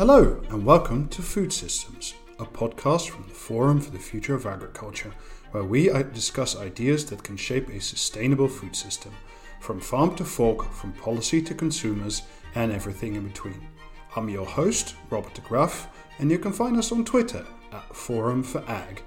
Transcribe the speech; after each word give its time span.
Hello, 0.00 0.40
and 0.48 0.64
welcome 0.64 1.08
to 1.08 1.20
Food 1.20 1.52
Systems, 1.52 2.14
a 2.38 2.46
podcast 2.46 3.10
from 3.10 3.28
the 3.28 3.34
Forum 3.34 3.82
for 3.82 3.90
the 3.90 3.98
Future 3.98 4.34
of 4.34 4.46
Agriculture, 4.46 5.12
where 5.50 5.62
we 5.62 5.90
uh, 5.90 6.02
discuss 6.04 6.56
ideas 6.56 7.04
that 7.04 7.22
can 7.22 7.36
shape 7.36 7.68
a 7.68 7.80
sustainable 7.82 8.48
food 8.48 8.74
system, 8.74 9.12
from 9.60 9.78
farm 9.78 10.14
to 10.16 10.24
fork, 10.24 10.72
from 10.72 10.94
policy 10.94 11.42
to 11.42 11.54
consumers, 11.54 12.22
and 12.54 12.72
everything 12.72 13.14
in 13.14 13.28
between. 13.28 13.60
I'm 14.16 14.30
your 14.30 14.46
host, 14.46 14.94
Robert 15.10 15.34
de 15.34 15.42
Graaf, 15.42 15.88
and 16.18 16.30
you 16.30 16.38
can 16.38 16.52
find 16.52 16.78
us 16.78 16.92
on 16.92 17.04
Twitter 17.04 17.44
at 17.70 17.94
Forum 17.94 18.42
for 18.42 18.64
Ag. 18.68 19.02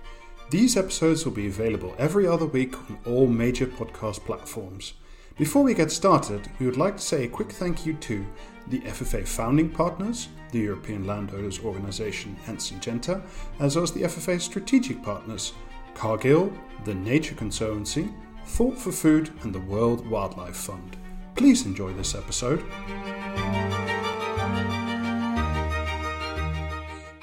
These 0.53 0.77
episodes 0.77 1.25
will 1.25 1.31
be 1.31 1.47
available 1.47 1.95
every 1.97 2.27
other 2.27 2.45
week 2.45 2.77
on 2.77 2.99
all 3.07 3.25
major 3.25 3.65
podcast 3.65 4.23
platforms. 4.23 4.93
Before 5.35 5.63
we 5.63 5.73
get 5.73 5.91
started, 5.91 6.47
we 6.59 6.67
would 6.67 6.77
like 6.77 6.97
to 6.97 7.01
say 7.01 7.23
a 7.23 7.27
quick 7.27 7.51
thank 7.51 7.87
you 7.87 7.95
to 7.95 8.23
the 8.67 8.81
FFA 8.81 9.27
founding 9.27 9.67
partners, 9.67 10.27
the 10.51 10.59
European 10.59 11.07
Landowners 11.07 11.57
Organization 11.61 12.37
and 12.45 12.59
Syngenta, 12.59 13.23
as 13.59 13.75
well 13.75 13.81
as 13.81 13.93
the 13.93 14.03
FFA 14.03 14.39
strategic 14.39 15.01
partners, 15.01 15.53
Cargill, 15.95 16.53
the 16.85 16.93
Nature 16.93 17.33
Conservancy, 17.33 18.13
Thought 18.45 18.77
for 18.77 18.91
Food, 18.91 19.31
and 19.41 19.55
the 19.55 19.61
World 19.61 20.07
Wildlife 20.07 20.55
Fund. 20.55 20.97
Please 21.33 21.65
enjoy 21.65 21.93
this 21.93 22.13
episode. 22.13 22.63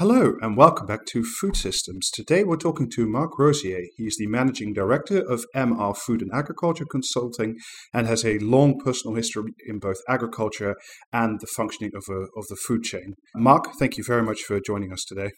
Hello 0.00 0.32
and 0.40 0.56
welcome 0.56 0.86
back 0.86 1.04
to 1.08 1.22
Food 1.22 1.54
Systems. 1.54 2.10
Today 2.10 2.42
we're 2.42 2.56
talking 2.56 2.88
to 2.92 3.06
Marc 3.06 3.38
Rosier. 3.38 3.82
He's 3.98 4.16
the 4.16 4.28
managing 4.28 4.72
director 4.72 5.18
of 5.18 5.44
MR 5.54 5.94
Food 5.94 6.22
and 6.22 6.30
Agriculture 6.32 6.86
Consulting 6.90 7.58
and 7.92 8.06
has 8.06 8.24
a 8.24 8.38
long 8.38 8.78
personal 8.82 9.14
history 9.14 9.52
in 9.66 9.78
both 9.78 9.98
agriculture 10.08 10.74
and 11.12 11.38
the 11.38 11.46
functioning 11.54 11.90
of, 11.94 12.04
a, 12.08 12.20
of 12.34 12.46
the 12.48 12.56
food 12.66 12.82
chain. 12.82 13.12
Marc, 13.34 13.74
thank 13.78 13.98
you 13.98 14.02
very 14.02 14.22
much 14.22 14.40
for 14.40 14.58
joining 14.58 14.90
us 14.90 15.04
today. 15.06 15.32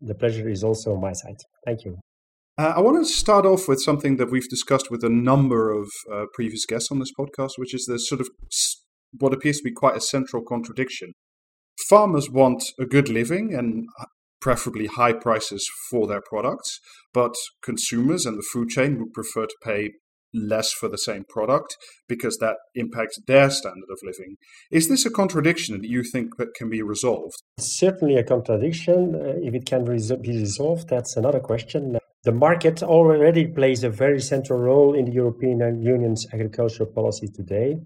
The 0.00 0.14
pleasure 0.14 0.48
is 0.48 0.64
also 0.64 0.94
on 0.94 1.02
my 1.02 1.12
side. 1.12 1.36
Thank 1.66 1.84
you. 1.84 1.98
Uh, 2.56 2.72
I 2.76 2.80
want 2.80 2.96
to 2.96 3.04
start 3.04 3.44
off 3.44 3.68
with 3.68 3.82
something 3.82 4.16
that 4.16 4.30
we've 4.30 4.48
discussed 4.48 4.90
with 4.90 5.04
a 5.04 5.10
number 5.10 5.70
of 5.70 5.90
uh, 6.10 6.24
previous 6.32 6.64
guests 6.64 6.88
on 6.90 6.98
this 6.98 7.12
podcast, 7.12 7.50
which 7.58 7.74
is 7.74 7.84
the 7.84 7.98
sort 7.98 8.22
of 8.22 8.30
what 9.18 9.34
appears 9.34 9.58
to 9.58 9.64
be 9.64 9.72
quite 9.72 9.98
a 9.98 10.00
central 10.00 10.42
contradiction 10.42 11.12
farmers 11.88 12.30
want 12.30 12.62
a 12.78 12.84
good 12.84 13.08
living 13.08 13.54
and 13.54 13.86
preferably 14.40 14.86
high 14.86 15.12
prices 15.12 15.68
for 15.90 16.06
their 16.06 16.20
products, 16.20 16.80
but 17.12 17.34
consumers 17.62 18.26
and 18.26 18.38
the 18.38 18.46
food 18.52 18.68
chain 18.68 18.98
would 18.98 19.12
prefer 19.12 19.46
to 19.46 19.56
pay 19.62 19.92
less 20.34 20.72
for 20.72 20.88
the 20.88 20.98
same 20.98 21.24
product 21.28 21.76
because 22.08 22.36
that 22.38 22.56
impacts 22.74 23.18
their 23.26 23.50
standard 23.50 23.88
of 23.90 23.98
living. 24.02 24.36
Is 24.70 24.88
this 24.88 25.06
a 25.06 25.10
contradiction 25.10 25.80
that 25.80 25.88
you 25.88 26.02
think 26.02 26.36
that 26.36 26.54
can 26.54 26.68
be 26.68 26.82
resolved? 26.82 27.36
Certainly 27.58 28.16
a 28.16 28.24
contradiction. 28.24 29.14
Uh, 29.14 29.34
if 29.42 29.54
it 29.54 29.64
can 29.66 29.84
res- 29.84 30.12
be 30.12 30.36
resolved, 30.38 30.88
that's 30.88 31.16
another 31.16 31.40
question. 31.40 31.98
The 32.24 32.32
market 32.32 32.82
already 32.82 33.46
plays 33.46 33.84
a 33.84 33.90
very 33.90 34.20
central 34.20 34.58
role 34.58 34.94
in 34.94 35.06
the 35.06 35.12
European 35.12 35.60
Union's 35.82 36.26
agricultural 36.32 36.90
policy 36.90 37.28
today. 37.28 37.78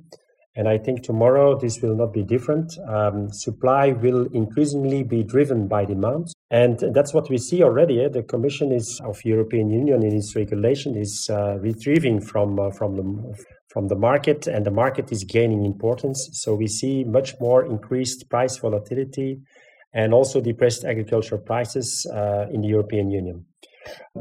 And 0.57 0.69
I 0.69 0.79
think 0.79 1.03
tomorrow 1.03 1.59
this 1.59 1.81
will 1.81 1.95
not 1.95 2.13
be 2.13 2.25
different. 2.25 2.73
Um, 2.89 3.33
supply 3.33 3.93
will 3.93 4.27
increasingly 4.33 5.05
be 5.05 5.23
driven 5.23 5.69
by 5.69 5.85
demand. 5.85 6.29
And 6.51 6.79
that's 6.93 7.15
what 7.15 7.31
we 7.31 7.39
see 7.39 7.63
already. 7.63 8.03
Eh? 8.03 8.09
The 8.09 8.25
Commission 8.25 8.73
is 8.73 9.01
of 9.05 9.25
European 9.25 9.71
Union 9.71 10.03
in 10.03 10.17
its 10.17 10.35
regulation 10.35 10.97
is 10.97 11.29
uh, 11.31 11.59
retrieving 11.59 12.21
from, 12.21 12.59
uh, 12.59 12.71
from, 12.73 12.97
the, 12.97 13.45
from 13.69 13.87
the 13.87 13.95
market 13.95 14.49
and 14.49 14.67
the 14.67 14.73
market 14.73 15.13
is 15.13 15.23
gaining 15.23 15.65
importance. 15.65 16.29
So 16.33 16.55
we 16.57 16.67
see 16.67 17.05
much 17.05 17.35
more 17.41 17.65
increased 17.65 18.29
price 18.29 18.57
volatility 18.57 19.41
and 19.93 20.13
also 20.13 20.41
depressed 20.41 20.85
agricultural 20.85 21.41
prices 21.43 22.07
uh, 22.13 22.47
in 22.53 22.61
the 22.61 22.69
European 22.69 23.11
Union. 23.11 23.45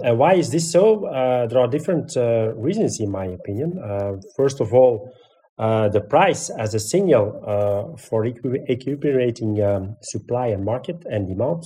Uh, 0.06 0.16
why 0.16 0.36
is 0.36 0.52
this 0.52 0.72
so? 0.72 1.06
Uh, 1.06 1.48
there 1.48 1.60
are 1.60 1.68
different 1.68 2.16
uh, 2.16 2.54
reasons, 2.56 3.00
in 3.00 3.12
my 3.12 3.26
opinion. 3.26 3.80
Uh, 3.80 4.14
first 4.36 4.62
of 4.62 4.74
all, 4.74 5.12
uh, 5.60 5.90
the 5.90 6.00
price 6.00 6.50
as 6.50 6.74
a 6.74 6.80
signal 6.80 7.44
uh, 7.46 7.98
for 7.98 8.24
equilibrating 8.24 9.62
um, 9.62 9.98
supply 10.02 10.48
and 10.48 10.64
market 10.64 11.04
and 11.06 11.28
demand 11.28 11.64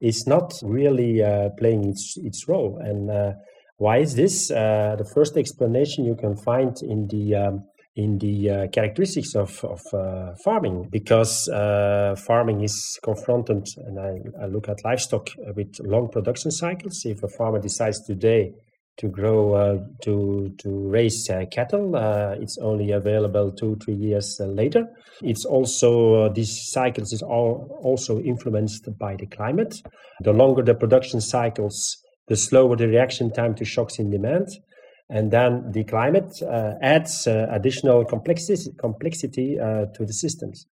is 0.00 0.26
not 0.26 0.52
really 0.62 1.22
uh, 1.22 1.50
playing 1.56 1.88
its, 1.88 2.16
its 2.24 2.48
role. 2.48 2.78
And 2.82 3.08
uh, 3.08 3.32
why 3.76 3.98
is 3.98 4.16
this? 4.16 4.50
Uh, 4.50 4.96
the 4.98 5.08
first 5.14 5.36
explanation 5.36 6.04
you 6.04 6.16
can 6.16 6.36
find 6.36 6.76
in 6.82 7.06
the 7.06 7.34
um, 7.36 7.64
in 7.94 8.18
the 8.18 8.68
characteristics 8.74 9.34
of, 9.34 9.64
of 9.64 9.80
farming, 10.44 10.86
because 10.90 11.48
farming 12.26 12.62
is 12.62 12.98
confronted, 13.02 13.66
and 13.86 13.98
I, 13.98 14.18
I 14.42 14.46
look 14.48 14.68
at 14.68 14.84
livestock 14.84 15.30
with 15.54 15.80
long 15.80 16.10
production 16.10 16.50
cycles. 16.50 17.06
If 17.06 17.22
a 17.22 17.28
farmer 17.28 17.58
decides 17.58 18.04
today 18.04 18.52
to 18.98 19.08
grow 19.08 19.54
uh, 19.54 19.78
to 20.02 20.54
to 20.58 20.88
raise 20.88 21.28
uh, 21.28 21.44
cattle. 21.50 21.96
Uh, 21.96 22.34
it's 22.40 22.58
only 22.58 22.92
available 22.92 23.52
two 23.52 23.76
three 23.76 23.94
years 23.94 24.40
uh, 24.40 24.46
later. 24.46 24.88
It's 25.22 25.44
also 25.44 26.14
uh, 26.14 26.28
these 26.30 26.70
cycles 26.70 27.12
is 27.12 27.22
all 27.22 27.78
also 27.82 28.20
influenced 28.20 28.88
by 28.98 29.16
the 29.16 29.26
climate. 29.26 29.74
The 30.20 30.32
longer 30.32 30.62
the 30.62 30.74
production 30.74 31.20
cycles, 31.20 31.98
the 32.28 32.36
slower 32.36 32.76
the 32.76 32.88
reaction 32.88 33.30
time 33.30 33.54
to 33.56 33.64
shocks 33.64 33.98
in 33.98 34.10
demand. 34.10 34.48
And 35.08 35.30
then 35.30 35.70
the 35.70 35.84
climate 35.84 36.32
uh, 36.42 36.72
adds 36.82 37.28
additional 37.28 38.04
complexity, 38.04 38.72
complexity 38.76 39.54
to 39.56 40.04
the 40.04 40.12
systems. 40.12 40.66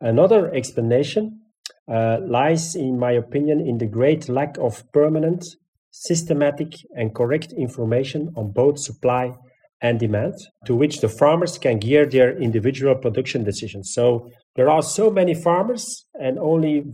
Another 0.00 0.54
explanation 0.54 1.40
lies, 1.88 2.76
in 2.76 2.96
my 2.96 3.10
opinion, 3.10 3.60
in 3.60 3.78
the 3.78 3.86
great 3.86 4.28
lack 4.28 4.56
of 4.58 4.84
permanent 4.92 5.44
systematic 5.98 6.74
and 6.94 7.14
correct 7.14 7.52
information 7.52 8.32
on 8.36 8.52
both 8.52 8.78
supply 8.78 9.34
and 9.82 9.98
demand, 9.98 10.34
to 10.66 10.74
which 10.74 11.00
the 11.00 11.08
farmers 11.08 11.58
can 11.58 11.78
gear 11.78 12.06
their 12.06 12.36
individual 12.38 12.94
production 12.94 13.44
decisions. 13.44 13.92
So 13.92 14.30
there 14.56 14.70
are 14.70 14.82
so 14.82 15.10
many 15.10 15.34
farmers 15.34 16.06
and 16.14 16.38
only 16.38 16.84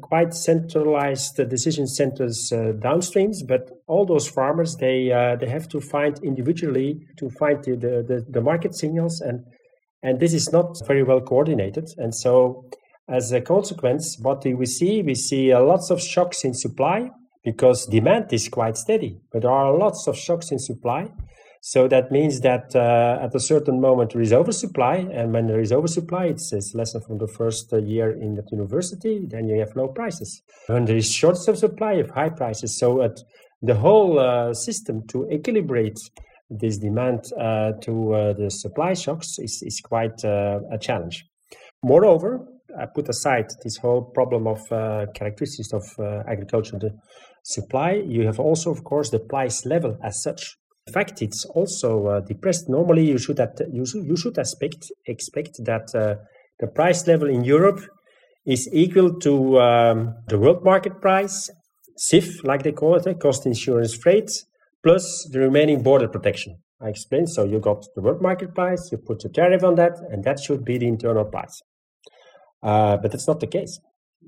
quite 0.00 0.32
centralized 0.32 1.36
decision 1.36 1.86
centers 1.86 2.50
uh, 2.52 2.72
downstreams, 2.78 3.46
but 3.46 3.70
all 3.86 4.06
those 4.06 4.26
farmers 4.28 4.76
they 4.76 5.12
uh, 5.12 5.36
they 5.36 5.48
have 5.48 5.68
to 5.68 5.80
find 5.80 6.18
individually 6.22 6.98
to 7.18 7.28
find 7.38 7.62
the, 7.64 7.76
the, 7.76 8.24
the 8.28 8.40
market 8.40 8.74
signals 8.74 9.20
and 9.20 9.44
and 10.02 10.18
this 10.18 10.32
is 10.32 10.50
not 10.50 10.78
very 10.86 11.02
well 11.02 11.20
coordinated. 11.20 11.88
And 11.98 12.14
so 12.14 12.64
as 13.06 13.32
a 13.32 13.40
consequence, 13.42 14.16
what 14.22 14.40
do 14.40 14.56
we 14.56 14.64
see? 14.64 15.02
We 15.02 15.14
see 15.14 15.52
uh, 15.52 15.60
lots 15.60 15.90
of 15.90 16.00
shocks 16.00 16.42
in 16.42 16.54
supply 16.54 17.10
because 17.44 17.86
demand 17.86 18.32
is 18.32 18.48
quite 18.48 18.76
steady, 18.76 19.20
but 19.32 19.42
there 19.42 19.50
are 19.50 19.76
lots 19.76 20.06
of 20.06 20.16
shocks 20.16 20.50
in 20.50 20.58
supply. 20.58 21.10
So 21.62 21.88
that 21.88 22.10
means 22.10 22.40
that 22.40 22.74
uh, 22.74 23.18
at 23.22 23.34
a 23.34 23.40
certain 23.40 23.80
moment 23.80 24.12
there 24.12 24.22
is 24.22 24.32
oversupply, 24.32 25.06
and 25.12 25.32
when 25.32 25.46
there 25.46 25.60
is 25.60 25.72
oversupply, 25.72 26.26
it's 26.26 26.52
a 26.52 26.76
lesson 26.76 27.02
from 27.02 27.18
the 27.18 27.28
first 27.28 27.70
uh, 27.72 27.78
year 27.78 28.10
in 28.10 28.34
the 28.34 28.42
university. 28.50 29.26
Then 29.26 29.46
you 29.46 29.58
have 29.60 29.76
low 29.76 29.88
prices. 29.88 30.42
When 30.68 30.86
there 30.86 30.96
is 30.96 31.12
shortage 31.12 31.48
of 31.48 31.58
supply, 31.58 31.92
you 31.92 32.04
have 32.04 32.10
high 32.10 32.30
prices. 32.30 32.78
So 32.78 33.02
at 33.02 33.20
the 33.60 33.74
whole 33.74 34.18
uh, 34.18 34.54
system 34.54 35.06
to 35.08 35.28
equilibrate 35.30 35.98
this 36.48 36.78
demand 36.78 37.30
uh, 37.38 37.72
to 37.82 38.14
uh, 38.14 38.32
the 38.32 38.50
supply 38.50 38.94
shocks 38.94 39.38
is, 39.38 39.62
is 39.62 39.80
quite 39.80 40.24
uh, 40.24 40.60
a 40.72 40.78
challenge. 40.78 41.26
Moreover, 41.82 42.40
I 42.78 42.86
put 42.86 43.08
aside 43.08 43.46
this 43.62 43.76
whole 43.76 44.02
problem 44.02 44.46
of 44.46 44.60
characteristics 45.14 45.72
of 45.72 45.82
agriculture, 46.28 46.78
the 46.78 46.94
supply, 47.44 47.92
you 47.92 48.26
have 48.26 48.38
also, 48.38 48.70
of 48.70 48.84
course, 48.84 49.10
the 49.10 49.18
price 49.18 49.64
level 49.66 49.98
as 50.02 50.22
such. 50.22 50.56
In 50.86 50.92
fact, 50.92 51.22
it's 51.22 51.44
also 51.44 52.06
uh, 52.06 52.20
depressed. 52.20 52.68
Normally, 52.68 53.06
you 53.06 53.18
should 53.18 53.38
at, 53.38 53.60
you 53.72 53.84
you 53.94 54.16
should 54.16 54.38
expect 54.38 54.90
expect 55.06 55.64
that 55.64 55.94
uh, 55.94 56.16
the 56.58 56.66
price 56.66 57.06
level 57.06 57.28
in 57.28 57.44
Europe 57.44 57.80
is 58.46 58.68
equal 58.72 59.18
to 59.20 59.60
um, 59.60 60.14
the 60.28 60.38
world 60.38 60.64
market 60.64 61.00
price, 61.00 61.50
CIF, 62.10 62.42
like 62.44 62.62
they 62.62 62.72
call 62.72 62.96
it, 62.96 63.06
uh, 63.06 63.14
cost 63.14 63.46
insurance 63.46 63.94
freight, 63.94 64.30
plus 64.82 65.28
the 65.30 65.38
remaining 65.38 65.82
border 65.82 66.08
protection. 66.08 66.56
I 66.82 66.88
explained. 66.88 67.28
So 67.28 67.44
you 67.44 67.60
got 67.60 67.84
the 67.94 68.00
world 68.00 68.22
market 68.22 68.54
price, 68.54 68.88
you 68.90 68.98
put 68.98 69.24
a 69.24 69.28
tariff 69.28 69.62
on 69.62 69.74
that, 69.74 69.98
and 70.10 70.24
that 70.24 70.40
should 70.40 70.64
be 70.64 70.78
the 70.78 70.88
internal 70.88 71.26
price. 71.26 71.60
Uh, 72.62 72.96
but 72.96 73.12
that's 73.12 73.28
not 73.28 73.40
the 73.40 73.46
case 73.46 73.78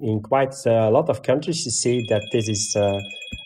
in 0.00 0.20
quite 0.20 0.54
a 0.66 0.90
lot 0.90 1.08
of 1.08 1.22
countries, 1.22 1.64
you 1.64 1.70
see 1.70 2.06
that 2.08 2.22
this 2.32 2.48
is 2.48 2.74
uh, 2.76 2.98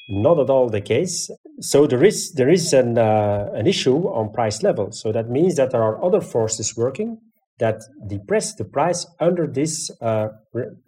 not 0.09 0.39
at 0.39 0.51
all 0.51 0.69
the 0.69 0.81
case. 0.81 1.31
So 1.61 1.87
there 1.87 2.05
is 2.05 2.33
there 2.35 2.49
is 2.49 2.73
an 2.73 2.99
uh, 2.99 3.51
an 3.55 3.67
issue 3.67 4.09
on 4.09 4.33
price 4.33 4.63
level. 4.63 4.93
So 4.93 5.13
that 5.13 5.29
means 5.29 5.57
that 5.57 5.71
there 5.71 5.83
are 5.83 6.03
other 6.05 6.21
forces 6.21 6.77
working 6.77 7.19
that 7.59 7.81
depress 8.07 8.55
the 8.55 8.65
price 8.65 9.07
under 9.19 9.47
this 9.47 9.91
uh, 10.03 10.29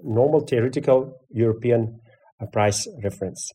normal 0.03 0.41
theoretical 0.41 1.19
European 1.31 2.01
uh, 2.41 2.47
price 2.47 2.87
reference. 3.03 3.51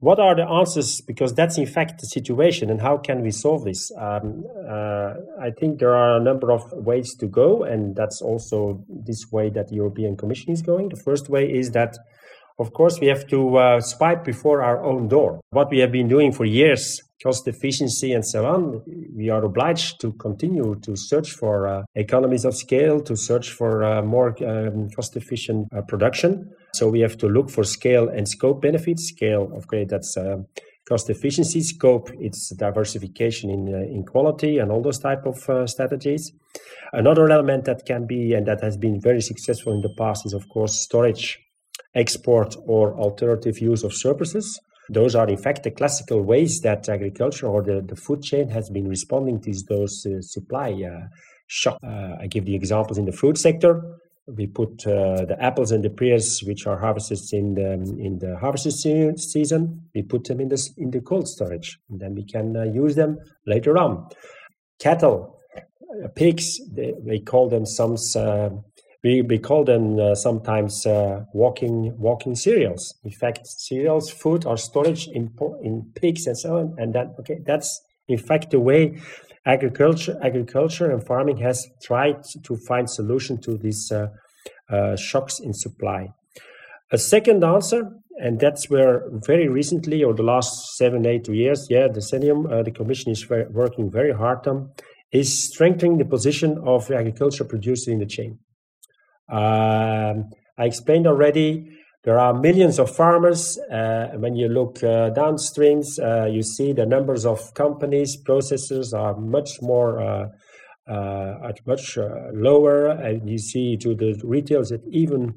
What 0.00 0.18
are 0.18 0.36
the 0.36 0.46
answers? 0.46 1.00
Because 1.00 1.34
that's 1.34 1.56
in 1.56 1.66
fact 1.66 2.00
the 2.00 2.06
situation, 2.06 2.70
and 2.70 2.80
how 2.80 2.98
can 2.98 3.22
we 3.22 3.30
solve 3.30 3.64
this? 3.64 3.90
Um, 3.98 4.44
uh, 4.68 5.14
I 5.40 5.50
think 5.58 5.78
there 5.78 5.94
are 5.96 6.16
a 6.16 6.22
number 6.22 6.52
of 6.52 6.70
ways 6.72 7.14
to 7.16 7.26
go, 7.26 7.62
and 7.62 7.96
that's 7.96 8.20
also 8.20 8.84
this 8.88 9.32
way 9.32 9.48
that 9.50 9.68
the 9.68 9.76
European 9.76 10.16
Commission 10.16 10.52
is 10.52 10.60
going. 10.60 10.90
The 10.90 11.02
first 11.02 11.30
way 11.30 11.50
is 11.50 11.70
that, 11.70 11.96
of 12.58 12.72
course, 12.72 12.98
we 13.00 13.06
have 13.08 13.26
to 13.28 13.58
uh, 13.58 13.80
before 14.24 14.62
our 14.62 14.82
own 14.82 15.08
door. 15.08 15.40
What 15.50 15.70
we 15.70 15.78
have 15.78 15.92
been 15.92 16.08
doing 16.08 16.32
for 16.32 16.44
years 16.44 17.02
cost 17.22 17.48
efficiency 17.48 18.12
and 18.12 18.24
so 18.24 18.46
on, 18.46 18.82
we 19.14 19.30
are 19.30 19.42
obliged 19.44 20.00
to 20.00 20.12
continue 20.12 20.76
to 20.82 20.96
search 20.96 21.32
for 21.32 21.66
uh, 21.66 21.82
economies 21.94 22.44
of 22.44 22.54
scale, 22.54 23.00
to 23.00 23.16
search 23.16 23.50
for 23.50 23.82
uh, 23.82 24.02
more 24.02 24.34
um, 24.46 24.88
cost 24.90 25.16
efficient 25.16 25.66
uh, 25.74 25.80
production. 25.82 26.50
So 26.74 26.88
we 26.88 27.00
have 27.00 27.16
to 27.18 27.28
look 27.28 27.50
for 27.50 27.64
scale 27.64 28.08
and 28.08 28.28
scope 28.28 28.60
benefits. 28.60 29.08
Scale, 29.08 29.44
of 29.56 29.64
okay, 29.64 29.84
that's 29.84 30.16
uh, 30.16 30.36
cost 30.88 31.08
efficiency. 31.08 31.62
Scope, 31.62 32.10
it's 32.20 32.54
diversification 32.54 33.50
in, 33.50 33.74
uh, 33.74 33.78
in 33.78 34.04
quality 34.04 34.58
and 34.58 34.70
all 34.70 34.82
those 34.82 34.98
type 34.98 35.24
of 35.26 35.36
strategies. 35.68 36.32
Another 36.92 37.28
element 37.30 37.64
that 37.64 37.84
can 37.86 38.06
be 38.06 38.34
and 38.34 38.46
that 38.46 38.62
has 38.62 38.76
been 38.76 39.00
very 39.00 39.20
successful 39.20 39.72
in 39.72 39.80
the 39.80 39.94
past 39.98 40.24
is, 40.26 40.32
of 40.32 40.48
course, 40.48 40.80
storage, 40.80 41.38
export, 41.96 42.54
or 42.66 42.94
alternative 42.94 43.58
use 43.58 43.82
of 43.82 43.92
surpluses. 43.92 44.60
Those 44.88 45.16
are, 45.16 45.28
in 45.28 45.38
fact, 45.38 45.64
the 45.64 45.72
classical 45.72 46.22
ways 46.22 46.60
that 46.60 46.88
agriculture 46.88 47.48
or 47.48 47.62
the, 47.62 47.82
the 47.84 47.96
food 47.96 48.22
chain 48.22 48.48
has 48.50 48.70
been 48.70 48.86
responding 48.86 49.40
to 49.40 49.52
those 49.68 50.06
uh, 50.06 50.20
supply 50.20 50.70
uh, 50.72 51.08
shock. 51.48 51.78
Uh, 51.82 52.14
I 52.20 52.28
give 52.28 52.44
the 52.44 52.54
examples 52.54 52.98
in 52.98 53.04
the 53.04 53.12
food 53.12 53.36
sector. 53.36 53.82
We 54.28 54.46
put 54.46 54.86
uh, 54.86 55.24
the 55.24 55.36
apples 55.40 55.72
and 55.72 55.84
the 55.84 55.90
pears, 55.90 56.42
which 56.44 56.66
are 56.66 56.78
harvested 56.78 57.18
in 57.32 57.54
the 57.54 57.72
in 58.06 58.18
the 58.18 58.36
harvest 58.40 58.80
season. 58.82 59.88
We 59.94 60.02
put 60.02 60.24
them 60.24 60.40
in 60.40 60.48
the 60.48 60.70
in 60.76 60.90
the 60.90 61.00
cold 61.00 61.28
storage, 61.28 61.78
and 61.88 62.00
then 62.00 62.14
we 62.14 62.24
can 62.24 62.56
uh, 62.56 62.64
use 62.64 62.96
them 62.96 63.18
later 63.46 63.78
on. 63.78 64.08
Cattle, 64.80 65.38
uh, 65.56 66.08
pigs, 66.16 66.60
they, 66.74 66.92
we 67.04 67.20
call 67.20 67.48
them 67.48 67.66
some 67.66 67.96
we, 69.06 69.22
we 69.22 69.38
call 69.38 69.62
them 69.64 70.00
uh, 70.00 70.16
sometimes 70.16 70.84
uh, 70.84 71.22
walking 71.32 71.96
walking 71.96 72.34
cereals. 72.34 72.92
In 73.04 73.12
fact, 73.12 73.46
cereals, 73.46 74.10
food, 74.10 74.44
are 74.46 74.56
storage 74.56 75.06
in 75.06 75.30
in 75.62 75.92
pigs 75.94 76.26
and 76.26 76.36
so 76.36 76.56
on. 76.58 76.74
And 76.76 76.92
that 76.94 77.14
okay, 77.20 77.38
that's 77.46 77.80
in 78.08 78.18
fact 78.18 78.50
the 78.50 78.58
way 78.58 78.98
agriculture 79.44 80.18
agriculture 80.22 80.90
and 80.90 81.06
farming 81.06 81.36
has 81.36 81.68
tried 81.80 82.24
to 82.46 82.56
find 82.68 82.90
solution 82.90 83.40
to 83.42 83.56
these 83.56 83.92
uh, 83.92 84.08
uh 84.74 84.96
shocks 84.96 85.38
in 85.38 85.52
supply. 85.54 86.08
A 86.90 86.98
second 86.98 87.44
answer, 87.44 87.82
and 88.24 88.40
that's 88.40 88.68
where 88.70 89.04
very 89.30 89.48
recently, 89.48 90.02
or 90.02 90.14
the 90.14 90.28
last 90.34 90.76
seven 90.76 91.06
eight 91.06 91.28
years, 91.28 91.66
yeah, 91.70 91.86
uh, 91.86 92.62
the 92.62 92.72
Commission 92.74 93.12
is 93.12 93.22
very, 93.22 93.46
working 93.50 93.90
very 93.90 94.12
hard 94.12 94.46
on, 94.48 94.70
is 95.12 95.28
strengthening 95.48 95.98
the 95.98 96.04
position 96.04 96.58
of 96.64 96.90
agriculture 96.90 97.44
producer 97.44 97.92
in 97.92 98.00
the 98.00 98.06
chain. 98.06 98.38
Um, 99.28 100.30
I 100.58 100.64
explained 100.64 101.06
already 101.06 101.76
there 102.04 102.20
are 102.20 102.32
millions 102.32 102.78
of 102.78 102.94
farmers. 102.94 103.58
Uh, 103.70 104.10
when 104.14 104.36
you 104.36 104.48
look 104.48 104.82
uh, 104.82 105.10
downstreams, 105.10 105.98
uh, 105.98 106.26
you 106.26 106.42
see 106.42 106.72
the 106.72 106.86
numbers 106.86 107.26
of 107.26 107.52
companies, 107.54 108.16
processors 108.22 108.94
are 108.96 109.16
much 109.16 109.60
more, 109.60 110.00
uh, 110.00 110.28
uh, 110.88 111.48
at 111.48 111.66
much 111.66 111.98
uh, 111.98 112.08
lower. 112.32 112.86
And 112.86 113.28
you 113.28 113.38
see 113.38 113.76
to 113.78 113.94
the 113.94 114.20
retailers 114.22 114.68
that 114.68 114.82
even 114.88 115.34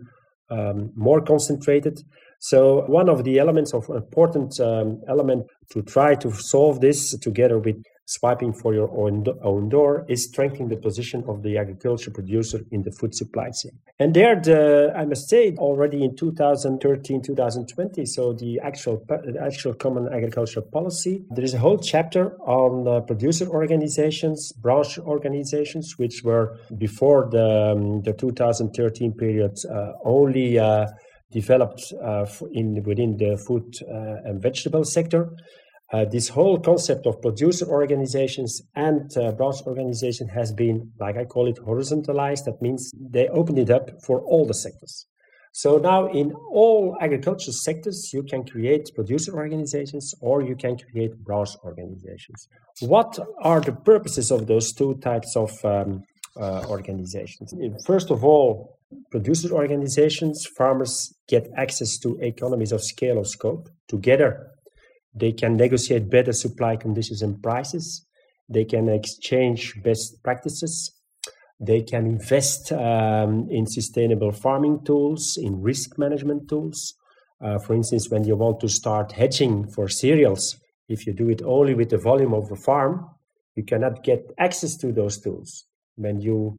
um, 0.52 0.92
more 0.96 1.22
concentrated. 1.22 2.00
So 2.40 2.86
one 2.86 3.10
of 3.10 3.24
the 3.24 3.40
elements 3.40 3.74
of 3.74 3.90
important 3.90 4.60
um, 4.60 5.02
element 5.10 5.48
to 5.70 5.82
try 5.82 6.16
to 6.16 6.32
solve 6.32 6.82
this 6.82 7.18
together 7.18 7.60
with 7.60 7.84
swiping 8.10 8.52
for 8.52 8.74
your 8.74 8.90
own, 8.90 9.24
own 9.44 9.70
door 9.70 10.04
is 10.10 10.24
strengthening 10.24 10.68
the 10.68 10.76
position 10.76 11.24
of 11.28 11.44
the 11.44 11.60
agriculture 11.60 12.10
producer 12.10 12.60
in 12.72 12.82
the 12.82 12.92
food 12.92 13.14
supply 13.14 13.52
chain. 13.52 13.72
And 14.00 14.16
there, 14.16 14.36
the, 14.36 14.92
I 14.96 15.06
must 15.06 15.30
say, 15.30 15.56
already 15.58 16.04
in 16.04 16.16
2013, 16.16 17.22
2020, 17.22 18.06
so 18.08 18.34
the 18.34 18.60
actual, 18.62 19.06
actual 19.40 19.76
common 19.76 20.12
agricultural 20.12 20.66
policy, 20.66 21.24
there 21.30 21.46
is 21.46 21.54
a 21.54 21.60
whole 21.60 21.78
chapter 21.78 22.36
on 22.42 22.88
uh, 22.88 23.02
producer 23.02 23.48
organizations, 23.48 24.54
branch 24.54 24.98
organizations, 24.98 26.00
which 26.00 26.24
were 26.24 26.58
before 26.80 27.30
the, 27.30 27.74
um, 27.74 28.02
the 28.02 28.14
2013 28.14 29.14
period 29.14 29.56
uh, 29.70 29.92
only 30.04 30.58
uh, 30.58 30.88
developed 31.32 31.94
uh, 32.04 32.26
in, 32.52 32.84
within 32.84 33.18
the 33.18 33.38
food 33.48 33.74
uh, 33.84 34.28
and 34.28 34.42
vegetable 34.42 34.84
sector. 34.84 35.30
Uh, 35.92 36.06
this 36.06 36.30
whole 36.30 36.60
concept 36.60 37.08
of 37.08 37.20
producer 37.22 37.66
organizations 37.66 38.62
and 38.76 39.10
branch 39.38 39.56
organization 39.66 40.28
has 40.28 40.52
been, 40.54 40.92
like 41.00 41.18
I 41.18 41.26
call 41.26 41.48
it, 41.48 41.58
horizontalized. 41.58 42.46
That 42.46 42.62
means 42.62 42.92
they 43.00 43.28
opened 43.30 43.58
it 43.58 43.72
up 43.72 43.90
for 44.06 44.22
all 44.22 44.46
the 44.46 44.54
sectors. 44.54 45.08
So 45.52 45.78
now 45.78 46.08
in 46.12 46.32
all 46.52 46.96
agricultural 47.02 47.54
sectors, 47.54 48.12
you 48.14 48.24
can 48.24 48.46
create 48.46 48.92
producer 48.94 49.34
organizations 49.34 50.14
or 50.22 50.44
you 50.44 50.56
can 50.56 50.78
create 50.78 51.18
branch 51.24 51.50
organizations. 51.64 52.48
What 52.82 53.18
are 53.42 53.60
the 53.60 53.74
purposes 53.74 54.32
of 54.32 54.48
those 54.48 54.74
two 54.74 54.96
types 55.02 55.36
of 55.36 55.52
um, 55.66 56.04
uh, 56.40 56.66
organizations? 56.68 57.54
First 57.86 58.12
of 58.12 58.24
all, 58.24 58.79
producer 59.12 59.52
organizations, 59.52 60.46
farmers 60.58 61.14
get 61.28 61.50
access 61.58 61.98
to 62.00 62.18
economies 62.22 62.72
of 62.72 62.84
scale 62.84 63.18
or 63.18 63.26
scope. 63.26 63.70
Together, 63.88 64.52
they 65.14 65.32
can 65.32 65.58
negotiate 65.58 66.10
better 66.10 66.34
supply 66.34 66.76
conditions 66.76 67.22
and 67.22 67.42
prices. 67.42 68.06
They 68.48 68.66
can 68.66 68.90
exchange 68.90 69.82
best 69.84 70.22
practices. 70.24 70.94
They 71.60 71.82
can 71.82 72.06
invest 72.06 72.72
um, 72.72 73.48
in 73.50 73.68
sustainable 73.68 74.32
farming 74.32 74.86
tools, 74.86 75.38
in 75.38 75.62
risk 75.62 75.98
management 75.98 76.48
tools. 76.48 76.96
Uh, 77.42 77.60
for 77.60 77.74
instance, 77.74 78.10
when 78.10 78.24
you 78.24 78.36
want 78.36 78.60
to 78.62 78.70
start 78.70 79.12
hedging 79.12 79.68
for 79.68 79.88
cereals, 79.88 80.58
if 80.88 81.06
you 81.06 81.14
do 81.14 81.30
it 81.30 81.42
only 81.44 81.74
with 81.74 81.90
the 81.90 81.98
volume 81.98 82.34
of 82.34 82.52
a 82.52 82.56
farm, 82.56 83.06
you 83.56 83.64
cannot 83.64 84.04
get 84.04 84.32
access 84.38 84.76
to 84.78 84.92
those 84.92 85.20
tools. 85.20 85.66
When 85.96 86.22
you 86.22 86.58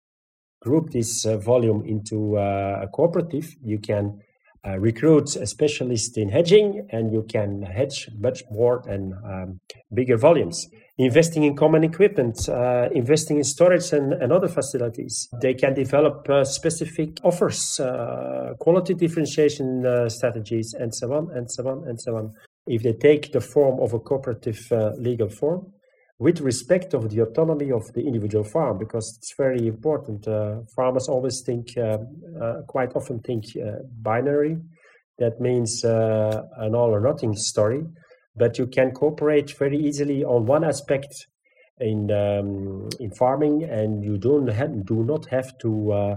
group 0.61 0.91
this 0.91 1.27
uh, 1.27 1.37
volume 1.39 1.85
into 1.85 2.37
uh, 2.37 2.81
a 2.83 2.89
cooperative, 2.89 3.57
you 3.63 3.79
can 3.79 4.21
uh, 4.67 4.79
recruit 4.79 5.37
a 5.37 5.47
specialist 5.47 6.19
in 6.19 6.29
hedging 6.29 6.87
and 6.91 7.13
you 7.13 7.23
can 7.23 7.63
hedge 7.63 8.11
much 8.19 8.43
more 8.51 8.83
and 8.87 9.15
um, 9.25 9.61
bigger 9.95 10.19
volumes. 10.19 10.69
Investing 10.99 11.45
in 11.45 11.57
common 11.57 11.83
equipment, 11.83 12.47
investing 12.93 13.39
in 13.39 13.45
storage 13.45 13.91
and, 13.95 14.13
and, 14.13 14.31
other 14.31 14.49
facilities. 14.49 15.31
They 15.41 15.55
can 15.55 15.73
develop 15.73 16.29
specific 16.45 17.17
offers, 17.23 17.81
quality 18.59 18.93
differentiation 18.93 20.11
strategies, 20.11 20.75
and 20.75 20.95
so 20.95 21.15
on, 21.15 21.31
and 21.31 21.51
so 21.51 21.67
on, 21.69 21.89
and 21.89 21.99
so 21.99 22.17
on. 22.19 22.35
If 22.67 22.83
they 22.83 22.93
take 22.93 23.33
the 23.33 23.41
form 23.41 23.81
of 23.81 23.95
a 23.95 23.99
cooperative 23.99 24.61
uh, 24.71 24.93
legal 24.99 25.29
form, 25.29 25.73
with 26.21 26.41
respect 26.43 26.93
of 26.93 27.09
the 27.09 27.21
autonomy 27.21 27.73
of 27.73 27.91
the 27.95 28.07
individual 28.07 28.45
farm 28.45 28.77
because 28.77 29.17
it's 29.17 29.35
very 29.39 29.67
important. 29.67 30.29
Uh, 30.29 30.61
farmers 30.77 31.09
always 31.09 31.41
think, 31.41 31.69
uh, 31.79 31.97
uh, 32.39 32.61
quite 32.69 32.95
often 32.95 33.19
think 33.21 33.45
uh, 33.57 33.79
binary. 34.03 34.59
That 35.19 35.41
means 35.41 35.83
uh, 35.83 36.43
an 36.59 36.75
all 36.75 36.95
or 36.95 37.01
nothing 37.01 37.35
story. 37.35 37.87
But 38.37 38.59
you 38.59 38.67
can 38.67 38.93
cooperate 38.93 39.57
very 39.59 39.79
easily 39.79 40.23
on 40.23 40.45
one 40.45 40.63
aspect 40.63 41.27
in 41.79 42.11
um, 42.11 42.91
in 43.01 43.11
farming, 43.13 43.65
and 43.65 44.05
you 44.05 44.19
don't 44.19 44.47
have, 44.47 44.85
do 44.85 45.03
not 45.03 45.27
have 45.27 45.57
to 45.59 45.93
uh, 45.93 46.17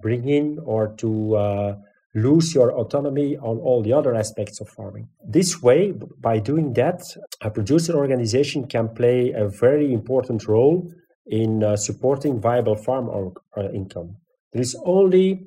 bring 0.00 0.28
in 0.28 0.58
or 0.64 0.94
to 0.96 1.76
lose 2.14 2.54
your 2.54 2.72
autonomy 2.72 3.36
on 3.38 3.58
all 3.58 3.82
the 3.82 3.92
other 3.92 4.14
aspects 4.14 4.60
of 4.60 4.68
farming. 4.68 5.08
This 5.26 5.62
way, 5.62 5.92
by 6.20 6.38
doing 6.38 6.74
that, 6.74 7.00
a 7.40 7.50
producer 7.50 7.96
organization 7.96 8.66
can 8.66 8.88
play 8.88 9.32
a 9.32 9.48
very 9.48 9.92
important 9.92 10.46
role 10.46 10.92
in 11.26 11.64
uh, 11.64 11.76
supporting 11.76 12.40
viable 12.40 12.76
farm 12.76 13.08
or, 13.08 13.32
uh, 13.56 13.70
income. 13.70 14.16
There 14.52 14.60
is 14.62 14.76
only 14.84 15.46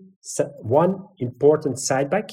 one 0.62 1.05
important 1.19 1.75
sideback, 1.75 2.31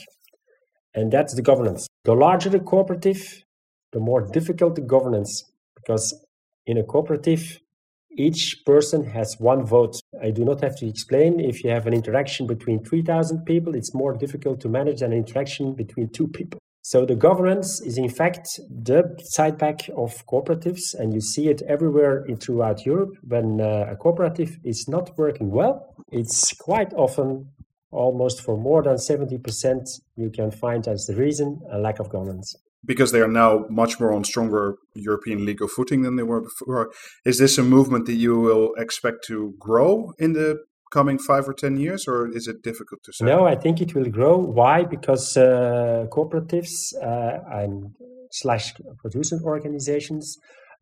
and 0.95 1.13
that's 1.13 1.35
the 1.35 1.43
governance. 1.43 1.87
The 2.05 2.15
larger 2.15 2.49
the 2.49 2.61
cooperative, 2.61 3.45
the 3.93 4.01
more 4.01 4.23
difficult 4.23 4.77
the 4.77 4.81
governance, 4.81 5.45
because 5.75 6.15
in 6.65 6.79
a 6.79 6.85
cooperative, 6.85 7.61
each 8.17 8.63
person 8.65 9.05
has 9.05 9.37
one 9.39 9.65
vote. 9.65 10.01
I 10.23 10.31
do 10.31 10.45
not 10.45 10.63
have 10.63 10.77
to 10.77 10.87
explain. 10.87 11.41
If 11.41 11.65
you 11.65 11.71
have 11.71 11.87
an 11.87 11.95
interaction 11.95 12.47
between 12.47 12.85
3,000 12.85 13.45
people, 13.45 13.75
it's 13.75 13.93
more 13.93 14.17
difficult 14.17 14.61
to 14.61 14.69
manage 14.69 15.01
than 15.01 15.13
an 15.13 15.19
interaction 15.19 15.75
between 15.75 16.11
two 16.11 16.29
people. 16.29 16.61
So 16.85 17.05
the 17.07 17.15
governance 17.15 17.81
is 17.81 17.97
in 17.97 18.09
fact 18.09 18.49
the 18.69 19.03
sideback 19.37 19.89
of 19.91 20.27
cooperatives, 20.27 20.95
and 20.99 21.15
you 21.15 21.21
see 21.21 21.49
it 21.49 21.63
everywhere 21.63 22.25
in, 22.27 22.37
throughout 22.37 22.85
Europe. 22.85 23.17
When 23.27 23.61
uh, 23.61 23.87
a 23.91 23.97
cooperative 23.97 24.59
is 24.65 24.87
not 24.89 25.17
working 25.17 25.51
well, 25.51 25.95
it's 26.11 26.53
quite 26.55 26.93
often, 26.95 27.49
almost 27.91 28.43
for 28.43 28.57
more 28.57 28.83
than 28.83 28.97
70%, 28.97 29.85
you 30.17 30.31
can 30.31 30.51
find 30.51 30.87
as 30.89 31.07
the 31.07 31.15
reason 31.15 31.61
a 31.71 31.79
lack 31.79 32.01
of 32.01 32.11
governance. 32.11 32.55
Because 32.85 33.13
they 33.13 33.21
are 33.21 33.29
now 33.29 33.65
much 33.71 34.01
more 34.01 34.13
on 34.13 34.25
stronger 34.25 34.77
European 34.95 35.45
legal 35.45 35.69
footing 35.69 36.03
than 36.03 36.17
they 36.17 36.23
were 36.23 36.41
before. 36.41 36.91
Is 37.25 37.39
this 37.39 37.59
a 37.59 37.63
movement 37.63 38.07
that 38.07 38.15
you 38.15 38.39
will 38.39 38.73
expect 38.77 39.25
to 39.27 39.55
grow 39.59 40.13
in 40.19 40.33
the 40.33 40.59
coming 40.93 41.19
five 41.19 41.49
or 41.49 41.55
ten 41.55 41.77
years, 41.77 42.07
or 42.07 42.29
is 42.37 42.47
it 42.47 42.63
difficult 42.63 43.03
to 43.05 43.13
say? 43.13 43.25
No, 43.25 43.47
I 43.47 43.55
think 43.55 43.81
it 43.81 43.95
will 43.95 44.11
grow. 44.11 44.37
Why? 44.37 44.85
Because 44.85 45.37
uh, 45.37 46.07
cooperatives 46.11 46.73
uh, 47.03 47.39
and 47.51 47.95
slash 48.31 48.75
producer 49.01 49.39
organizations 49.43 50.39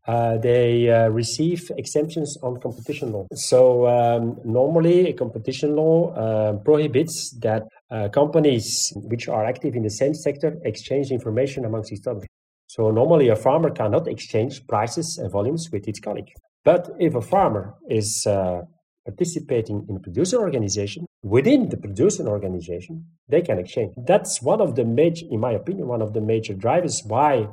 uh, 0.07 0.37
they 0.37 0.89
uh, 0.89 1.09
receive 1.09 1.71
exemptions 1.77 2.37
on 2.41 2.59
competition 2.59 3.11
law. 3.11 3.27
So 3.35 3.87
um, 3.87 4.39
normally, 4.43 5.09
a 5.09 5.13
competition 5.13 5.75
law 5.75 6.13
uh, 6.13 6.53
prohibits 6.53 7.37
that 7.41 7.63
uh, 7.91 8.07
companies 8.09 8.93
which 8.95 9.27
are 9.27 9.45
active 9.45 9.75
in 9.75 9.83
the 9.83 9.89
same 9.89 10.13
sector 10.13 10.57
exchange 10.63 11.11
information 11.11 11.65
amongst 11.65 11.91
each 11.91 12.07
other. 12.07 12.25
So 12.67 12.89
normally, 12.89 13.27
a 13.27 13.35
farmer 13.35 13.69
cannot 13.69 14.07
exchange 14.07 14.65
prices 14.65 15.17
and 15.17 15.29
volumes 15.29 15.69
with 15.73 15.87
its 15.87 15.99
colleague. 15.99 16.31
But 16.63 16.89
if 16.99 17.15
a 17.15 17.21
farmer 17.21 17.73
is 17.89 18.25
uh, 18.25 18.61
participating 19.05 19.85
in 19.89 19.97
a 19.97 19.99
producer 19.99 20.39
organization 20.39 21.05
within 21.21 21.69
the 21.69 21.77
producer 21.77 22.27
organization, 22.27 23.05
they 23.27 23.41
can 23.41 23.59
exchange. 23.59 23.93
That's 23.97 24.41
one 24.41 24.61
of 24.61 24.75
the 24.75 24.85
major, 24.85 25.25
in 25.29 25.39
my 25.39 25.51
opinion, 25.51 25.87
one 25.87 26.01
of 26.01 26.13
the 26.13 26.21
major 26.21 26.53
drivers 26.53 27.01
why 27.05 27.49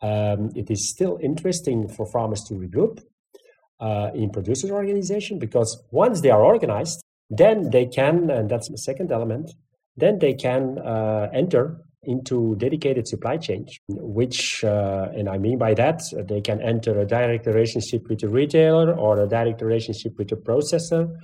um, 0.00 0.50
it 0.54 0.70
is 0.70 0.88
still 0.88 1.18
interesting 1.22 1.88
for 1.88 2.06
farmers 2.06 2.44
to 2.44 2.54
regroup 2.54 3.02
uh, 3.80 4.10
in 4.14 4.30
producers 4.30 4.70
organization 4.70 5.38
because 5.38 5.82
once 5.90 6.20
they 6.20 6.30
are 6.30 6.42
organized, 6.42 7.02
then 7.30 7.70
they 7.70 7.86
can, 7.86 8.30
and 8.30 8.50
that's 8.50 8.68
the 8.68 8.78
second 8.78 9.10
element, 9.10 9.50
then 9.96 10.18
they 10.18 10.34
can 10.34 10.78
uh, 10.78 11.28
enter 11.32 11.78
into 12.04 12.56
dedicated 12.56 13.06
supply 13.06 13.36
chains, 13.36 13.78
which, 13.88 14.64
uh, 14.64 15.08
and 15.14 15.28
I 15.28 15.38
mean 15.38 15.58
by 15.58 15.74
that, 15.74 16.02
they 16.28 16.40
can 16.40 16.60
enter 16.60 16.98
a 16.98 17.06
direct 17.06 17.46
relationship 17.46 18.08
with 18.08 18.22
a 18.24 18.28
retailer 18.28 18.92
or 18.92 19.20
a 19.20 19.28
direct 19.28 19.62
relationship 19.62 20.18
with 20.18 20.32
a 20.32 20.36
processor, 20.36 21.14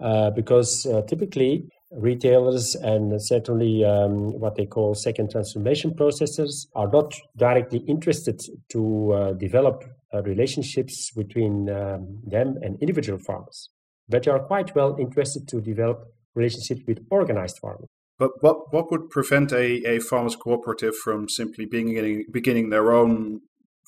uh, 0.00 0.30
because 0.30 0.86
uh, 0.86 1.02
typically 1.02 1.64
retailers 1.90 2.76
and 2.76 3.20
certainly 3.20 3.84
um, 3.84 4.38
what 4.38 4.54
they 4.54 4.66
call 4.66 4.94
second 4.94 5.30
transformation 5.30 5.92
processors 5.92 6.66
are 6.74 6.88
not 6.88 7.14
directly 7.36 7.78
interested 7.88 8.40
to 8.68 9.12
uh, 9.12 9.32
develop 9.32 9.82
uh, 10.14 10.22
relationships 10.22 11.10
between 11.16 11.68
um, 11.70 12.20
them 12.24 12.56
and 12.62 12.80
individual 12.80 13.18
farmers, 13.18 13.70
but 14.08 14.22
they 14.22 14.30
are 14.30 14.40
quite 14.40 14.74
well 14.74 14.96
interested 15.00 15.48
to 15.48 15.60
develop 15.60 16.04
relationships 16.34 16.82
with 16.86 17.04
organized 17.10 17.58
farmers. 17.60 17.88
But 18.18 18.30
what, 18.40 18.72
what 18.72 18.90
would 18.90 19.10
prevent 19.10 19.52
a, 19.52 19.86
a 19.86 20.00
farmers 20.00 20.36
cooperative 20.36 20.96
from 20.96 21.28
simply 21.28 21.66
beginning, 21.66 22.24
beginning 22.32 22.70
their 22.70 22.92
own 22.92 23.40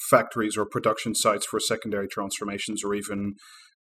factories 0.08 0.56
or 0.56 0.64
production 0.64 1.14
sites 1.14 1.46
for 1.46 1.60
secondary 1.60 2.08
transformations 2.08 2.82
or 2.84 2.94
even 2.94 3.34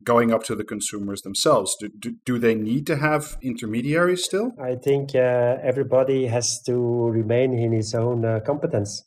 going 0.03 0.33
up 0.33 0.43
to 0.45 0.55
the 0.55 0.63
consumers 0.63 1.21
themselves? 1.21 1.75
Do, 1.79 1.89
do, 1.99 2.15
do 2.25 2.39
they 2.39 2.55
need 2.55 2.87
to 2.87 2.97
have 2.97 3.37
intermediaries 3.41 4.23
still? 4.23 4.51
I 4.59 4.75
think 4.75 5.13
uh, 5.13 5.57
everybody 5.61 6.27
has 6.27 6.61
to 6.65 6.73
remain 7.09 7.53
in 7.53 7.71
his 7.71 7.93
own 7.93 8.25
uh, 8.25 8.39
competence. 8.45 9.03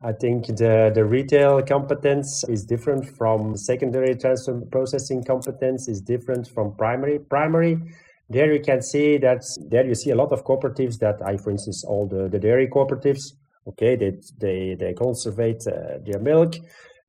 I 0.00 0.12
think 0.12 0.46
the, 0.46 0.92
the 0.94 1.04
retail 1.04 1.60
competence 1.62 2.44
is 2.48 2.64
different 2.64 3.04
from 3.16 3.56
secondary 3.56 4.14
transfer 4.14 4.60
processing 4.70 5.24
competence 5.24 5.88
is 5.88 6.00
different 6.00 6.46
from 6.46 6.76
primary. 6.76 7.18
Primary, 7.18 7.80
there 8.28 8.52
you 8.52 8.60
can 8.60 8.82
see 8.82 9.18
that 9.18 9.42
there 9.68 9.86
you 9.86 9.94
see 9.94 10.10
a 10.10 10.16
lot 10.16 10.32
of 10.32 10.44
cooperatives 10.44 10.98
that 10.98 11.20
I, 11.24 11.36
for 11.36 11.50
instance, 11.50 11.84
all 11.84 12.06
the, 12.06 12.28
the 12.28 12.38
dairy 12.38 12.68
cooperatives, 12.68 13.32
okay, 13.66 13.96
they, 13.96 14.18
they, 14.38 14.74
they 14.74 14.92
conservate 14.94 15.66
uh, 15.66 15.98
their 16.04 16.20
milk 16.20 16.56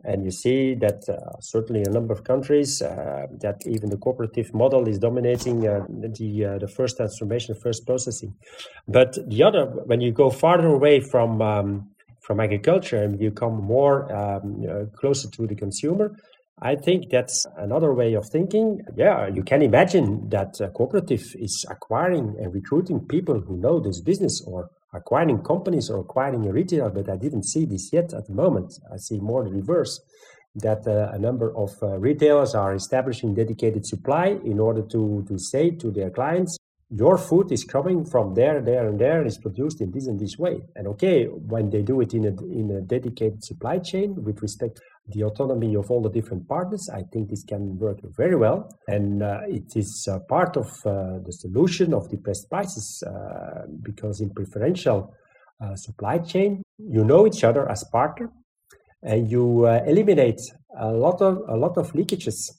and 0.03 0.23
you 0.23 0.31
see 0.31 0.75
that 0.75 1.07
uh, 1.09 1.39
certainly 1.41 1.81
in 1.81 1.87
a 1.87 1.91
number 1.91 2.13
of 2.13 2.23
countries 2.23 2.81
uh, 2.81 3.27
that 3.41 3.61
even 3.67 3.89
the 3.89 3.97
cooperative 3.97 4.53
model 4.53 4.87
is 4.87 4.97
dominating 4.97 5.67
uh, 5.67 5.85
the 5.89 6.45
uh, 6.45 6.57
the 6.57 6.67
first 6.67 6.97
transformation, 6.97 7.53
first 7.55 7.85
processing. 7.85 8.33
But 8.87 9.17
the 9.29 9.43
other, 9.43 9.65
when 9.65 9.99
you 9.99 10.11
go 10.11 10.29
farther 10.29 10.67
away 10.67 11.01
from 11.01 11.41
um, 11.41 11.89
from 12.21 12.39
agriculture 12.39 13.03
and 13.03 13.19
you 13.19 13.31
come 13.31 13.61
more 13.61 14.09
um, 14.15 14.65
uh, 14.69 14.85
closer 14.97 15.29
to 15.31 15.47
the 15.47 15.55
consumer, 15.55 16.15
I 16.61 16.75
think 16.75 17.09
that's 17.09 17.45
another 17.57 17.93
way 17.93 18.15
of 18.15 18.27
thinking. 18.29 18.81
Yeah, 18.95 19.27
you 19.27 19.43
can 19.43 19.61
imagine 19.61 20.29
that 20.29 20.59
a 20.59 20.69
cooperative 20.69 21.23
is 21.35 21.65
acquiring 21.69 22.35
and 22.37 22.53
recruiting 22.53 23.05
people 23.07 23.39
who 23.39 23.57
know 23.57 23.79
this 23.79 24.01
business 24.01 24.43
or 24.45 24.69
acquiring 24.93 25.41
companies 25.43 25.89
or 25.89 25.99
acquiring 25.99 26.47
a 26.47 26.51
retailer, 26.51 26.89
but 26.89 27.09
I 27.09 27.15
didn't 27.15 27.45
see 27.45 27.65
this 27.65 27.93
yet 27.93 28.13
at 28.13 28.25
the 28.27 28.33
moment. 28.33 28.73
I 28.91 28.97
see 28.97 29.19
more 29.19 29.45
the 29.45 29.51
reverse 29.51 30.01
that 30.55 30.85
uh, 30.85 31.15
a 31.15 31.19
number 31.19 31.55
of 31.55 31.71
uh, 31.81 31.97
retailers 31.97 32.55
are 32.55 32.73
establishing 32.73 33.35
dedicated 33.35 33.85
supply 33.85 34.37
in 34.43 34.59
order 34.59 34.81
to, 34.81 35.23
to 35.29 35.37
say 35.37 35.71
to 35.71 35.91
their 35.91 36.09
clients, 36.09 36.57
your 36.91 37.19
food 37.19 37.51
is 37.51 37.63
coming 37.63 38.03
from 38.03 38.33
there, 38.33 38.61
there, 38.61 38.87
and 38.87 38.99
there, 38.99 39.19
and 39.19 39.27
is 39.27 39.37
produced 39.37 39.79
in 39.79 39.91
this 39.91 40.07
and 40.07 40.19
this 40.19 40.37
way. 40.39 40.59
And 40.75 40.87
okay, 40.87 41.25
when 41.25 41.69
they 41.69 41.83
do 41.83 42.01
it 42.01 42.15
in 42.15 42.25
a, 42.25 42.29
in 42.51 42.71
a 42.71 42.81
dedicated 42.81 43.43
supply 43.43 43.77
chain 43.77 44.15
with 44.23 44.41
respect 44.41 44.81
the 45.11 45.23
autonomy 45.23 45.75
of 45.75 45.89
all 45.91 46.01
the 46.01 46.09
different 46.09 46.47
partners, 46.47 46.89
I 46.93 47.03
think 47.11 47.29
this 47.29 47.43
can 47.43 47.77
work 47.77 47.99
very 48.17 48.35
well. 48.35 48.69
And 48.87 49.23
uh, 49.23 49.41
it 49.47 49.75
is 49.75 50.07
uh, 50.09 50.19
part 50.27 50.57
of 50.57 50.67
uh, 50.85 51.19
the 51.25 51.31
solution 51.31 51.93
of 51.93 52.09
depressed 52.09 52.49
prices 52.49 53.03
uh, 53.05 53.65
because 53.81 54.21
in 54.21 54.29
preferential 54.31 55.13
uh, 55.61 55.75
supply 55.75 56.19
chain, 56.19 56.63
you 56.77 57.03
know 57.03 57.27
each 57.27 57.43
other 57.43 57.69
as 57.69 57.83
partner 57.91 58.31
and 59.03 59.29
you 59.29 59.65
uh, 59.65 59.81
eliminate 59.85 60.41
a 60.79 60.91
lot 60.91 61.21
of 61.21 61.37
a 61.49 61.55
lot 61.55 61.77
of 61.77 61.93
leakages 61.93 62.51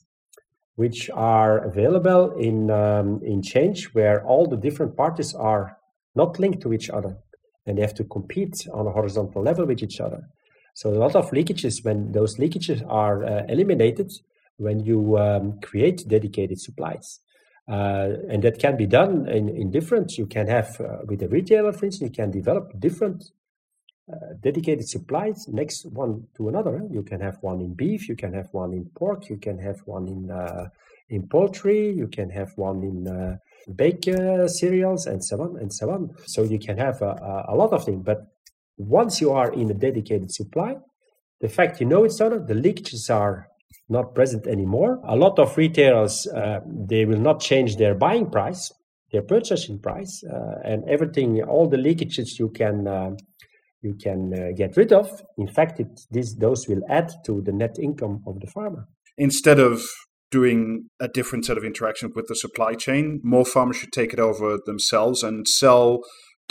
which 0.75 1.09
are 1.13 1.59
available 1.65 2.31
in 2.37 2.71
um, 2.71 3.19
in 3.23 3.41
change 3.41 3.89
where 3.93 4.23
all 4.25 4.47
the 4.47 4.57
different 4.57 4.95
parties 4.95 5.33
are 5.35 5.77
not 6.15 6.39
linked 6.39 6.61
to 6.61 6.73
each 6.73 6.89
other 6.89 7.17
and 7.65 7.77
they 7.77 7.81
have 7.81 7.93
to 7.93 8.03
compete 8.05 8.67
on 8.73 8.87
a 8.87 8.91
horizontal 8.91 9.41
level 9.41 9.65
with 9.65 9.83
each 9.83 9.99
other 9.99 10.21
so 10.73 10.89
a 10.89 10.99
lot 10.99 11.15
of 11.15 11.31
leakages, 11.31 11.83
when 11.83 12.11
those 12.11 12.37
leakages 12.37 12.83
are 12.87 13.23
uh, 13.23 13.43
eliminated, 13.47 14.11
when 14.57 14.79
you 14.79 15.17
um, 15.17 15.59
create 15.61 16.07
dedicated 16.07 16.59
supplies. 16.59 17.19
Uh, 17.69 18.17
and 18.29 18.43
that 18.43 18.59
can 18.59 18.75
be 18.75 18.85
done 18.85 19.27
in, 19.27 19.49
in 19.49 19.71
different, 19.71 20.17
you 20.17 20.25
can 20.25 20.47
have 20.47 20.79
uh, 20.81 20.97
with 21.05 21.21
a 21.21 21.27
retailer, 21.27 21.71
for 21.71 21.85
instance, 21.85 22.09
you 22.09 22.15
can 22.15 22.31
develop 22.31 22.71
different 22.79 23.23
uh, 24.11 24.33
dedicated 24.41 24.87
supplies 24.87 25.47
next 25.47 25.85
one 25.91 26.23
to 26.35 26.49
another. 26.49 26.81
You 26.91 27.03
can 27.03 27.21
have 27.21 27.37
one 27.41 27.61
in 27.61 27.73
beef, 27.73 28.09
you 28.09 28.15
can 28.15 28.33
have 28.33 28.47
one 28.51 28.73
in 28.73 28.89
pork, 28.95 29.29
you 29.29 29.37
can 29.37 29.57
have 29.59 29.79
one 29.85 30.07
in, 30.07 30.31
uh, 30.31 30.69
in 31.09 31.27
poultry, 31.27 31.93
you 31.93 32.07
can 32.07 32.29
have 32.29 32.51
one 32.55 32.83
in 32.83 33.07
uh, 33.07 33.37
bake 33.75 34.03
cereals 34.47 35.05
and 35.05 35.23
so 35.23 35.41
on 35.41 35.57
and 35.57 35.71
so 35.71 35.91
on. 35.91 36.09
So 36.25 36.43
you 36.43 36.59
can 36.59 36.77
have 36.77 37.01
a, 37.01 37.45
a 37.49 37.55
lot 37.55 37.73
of 37.73 37.85
things, 37.85 38.03
but 38.03 38.27
once 38.77 39.21
you 39.21 39.31
are 39.31 39.51
in 39.53 39.69
a 39.69 39.73
dedicated 39.73 40.31
supply, 40.31 40.75
the 41.39 41.49
fact 41.49 41.79
you 41.79 41.87
know 41.87 42.05
each 42.05 42.21
other, 42.21 42.39
the 42.39 42.53
leakages 42.53 43.09
are 43.13 43.47
not 43.89 44.15
present 44.15 44.47
anymore. 44.47 44.99
A 45.07 45.15
lot 45.15 45.37
of 45.39 45.57
retailers, 45.57 46.27
uh, 46.27 46.59
they 46.65 47.05
will 47.05 47.19
not 47.19 47.41
change 47.41 47.77
their 47.77 47.95
buying 47.95 48.29
price, 48.29 48.71
their 49.11 49.21
purchasing 49.21 49.79
price, 49.79 50.23
uh, 50.23 50.59
and 50.63 50.87
everything, 50.89 51.41
all 51.43 51.67
the 51.67 51.77
leakages 51.77 52.39
you 52.39 52.49
can 52.49 52.87
uh, 52.87 53.11
you 53.81 53.95
can 53.95 54.31
uh, 54.33 54.51
get 54.55 54.77
rid 54.77 54.93
of. 54.93 55.09
In 55.37 55.47
fact, 55.47 55.79
it, 55.79 55.87
this, 56.11 56.35
those 56.35 56.67
will 56.67 56.81
add 56.87 57.11
to 57.25 57.41
the 57.41 57.51
net 57.51 57.77
income 57.81 58.21
of 58.27 58.39
the 58.39 58.47
farmer. 58.47 58.87
Instead 59.17 59.59
of 59.59 59.81
doing 60.29 60.87
a 60.99 61.07
different 61.07 61.45
set 61.45 61.57
of 61.57 61.63
interaction 61.63 62.11
with 62.15 62.27
the 62.27 62.35
supply 62.35 62.73
chain, 62.75 63.19
more 63.23 63.43
farmers 63.43 63.77
should 63.77 63.91
take 63.91 64.13
it 64.13 64.19
over 64.19 64.57
themselves 64.65 65.23
and 65.23 65.47
sell 65.47 66.01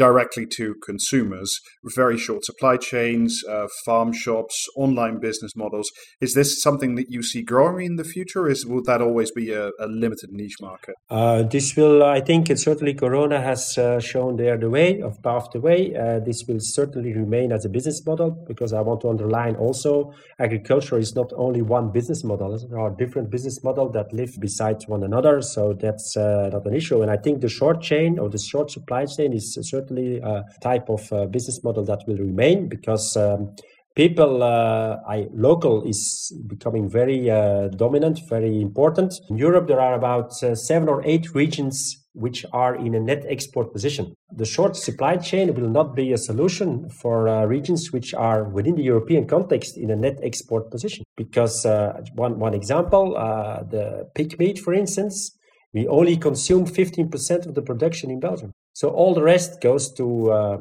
directly 0.00 0.46
to 0.46 0.74
consumers, 0.82 1.50
very 1.94 2.16
short 2.16 2.42
supply 2.42 2.76
chains, 2.78 3.44
uh, 3.46 3.66
farm 3.84 4.10
shops, 4.14 4.56
online 4.74 5.20
business 5.20 5.52
models. 5.54 5.90
Is 6.22 6.32
this 6.32 6.62
something 6.62 6.94
that 6.94 7.08
you 7.10 7.22
see 7.22 7.42
growing 7.42 7.84
in 7.84 7.96
the 7.96 8.08
future? 8.14 8.48
Is 8.48 8.64
will 8.64 8.82
that 8.84 9.02
always 9.02 9.30
be 9.30 9.52
a, 9.52 9.64
a 9.78 9.86
limited 10.04 10.30
niche 10.32 10.58
market? 10.62 10.94
Uh, 11.10 11.42
this 11.42 11.76
will, 11.76 12.02
I 12.02 12.20
think, 12.22 12.42
certainly 12.56 12.94
Corona 12.94 13.42
has 13.42 13.76
uh, 13.76 14.00
shown 14.00 14.36
there 14.36 14.56
the 14.56 14.70
way 14.70 15.02
of 15.02 15.22
paved 15.22 15.52
the 15.52 15.60
way. 15.60 15.94
Uh, 15.94 16.18
this 16.28 16.44
will 16.48 16.62
certainly 16.78 17.12
remain 17.12 17.52
as 17.52 17.66
a 17.66 17.68
business 17.68 17.98
model 18.06 18.30
because 18.48 18.72
I 18.72 18.80
want 18.80 19.02
to 19.02 19.10
underline 19.10 19.54
also 19.56 20.14
agriculture 20.38 20.98
is 20.98 21.14
not 21.14 21.30
only 21.36 21.60
one 21.60 21.92
business 21.92 22.24
model. 22.24 22.50
There 22.70 22.78
are 22.78 22.92
different 23.02 23.28
business 23.28 23.62
models 23.62 23.92
that 23.92 24.14
live 24.14 24.32
beside 24.40 24.78
one 24.86 25.02
another, 25.02 25.42
so 25.42 25.74
that's 25.74 26.16
uh, 26.16 26.48
not 26.54 26.64
an 26.66 26.74
issue. 26.74 27.02
And 27.02 27.10
I 27.10 27.18
think 27.18 27.42
the 27.42 27.52
short 27.60 27.82
chain 27.82 28.18
or 28.18 28.30
the 28.30 28.38
short 28.38 28.70
supply 28.70 29.04
chain 29.04 29.34
is 29.34 29.46
certainly 29.60 29.89
certainly 29.90 30.18
a 30.18 30.44
type 30.60 30.88
of 30.88 31.12
uh, 31.12 31.26
business 31.26 31.62
model 31.64 31.84
that 31.84 32.02
will 32.06 32.16
remain 32.16 32.68
because 32.68 33.16
um, 33.16 33.54
people 33.96 34.42
uh, 34.42 34.96
I, 35.08 35.28
local 35.32 35.84
is 35.84 36.32
becoming 36.46 36.88
very 36.88 37.30
uh, 37.30 37.68
dominant 37.68 38.20
very 38.28 38.60
important 38.60 39.14
in 39.28 39.36
europe 39.36 39.66
there 39.66 39.80
are 39.80 39.94
about 39.94 40.30
uh, 40.42 40.54
seven 40.54 40.88
or 40.88 41.02
eight 41.04 41.34
regions 41.34 41.96
which 42.12 42.44
are 42.52 42.74
in 42.74 42.92
a 42.96 42.98
net 42.98 43.24
export 43.28 43.72
position. 43.72 44.12
The 44.36 44.44
short 44.44 44.74
supply 44.74 45.16
chain 45.16 45.54
will 45.54 45.68
not 45.68 45.94
be 45.94 46.12
a 46.12 46.18
solution 46.18 46.90
for 46.90 47.28
uh, 47.28 47.44
regions 47.44 47.92
which 47.92 48.12
are 48.14 48.42
within 48.42 48.74
the 48.74 48.82
European 48.82 49.28
context 49.28 49.78
in 49.78 49.92
a 49.92 49.96
net 49.96 50.18
export 50.20 50.72
position. 50.72 51.04
Because 51.16 51.64
uh, 51.64 52.02
one, 52.16 52.40
one 52.40 52.52
example, 52.52 53.16
uh, 53.16 53.62
the 53.62 54.10
pig 54.16 54.36
meat, 54.40 54.58
for 54.58 54.74
instance, 54.74 55.38
we 55.72 55.86
only 55.86 56.16
consume 56.16 56.66
15% 56.66 57.46
of 57.46 57.54
the 57.54 57.62
production 57.62 58.10
in 58.10 58.18
Belgium. 58.18 58.52
So 58.72 58.88
all 58.90 59.14
the 59.14 59.22
rest 59.22 59.60
goes 59.60 59.92
to 59.94 60.30
uh, 60.30 60.58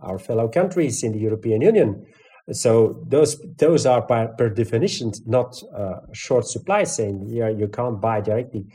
our 0.00 0.18
fellow 0.18 0.48
countries 0.48 1.02
in 1.02 1.12
the 1.12 1.18
European 1.18 1.62
Union. 1.62 2.06
So 2.52 3.04
those 3.06 3.38
those 3.58 3.86
are 3.86 4.02
by, 4.02 4.26
per 4.26 4.48
definition 4.48 5.12
not 5.26 5.62
uh, 5.76 6.00
short 6.12 6.46
supply 6.46 6.84
chain. 6.84 7.26
Here 7.28 7.50
you 7.50 7.68
can't 7.68 8.00
buy 8.00 8.20
directly. 8.20 8.66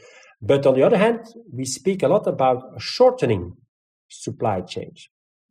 But 0.42 0.66
on 0.66 0.76
the 0.76 0.84
other 0.84 0.98
hand, 0.98 1.22
we 1.52 1.66
speak 1.66 2.04
a 2.04 2.08
lot 2.08 2.28
about 2.28 2.80
shortening 2.80 3.54
supply 4.08 4.62
chain. 4.62 4.92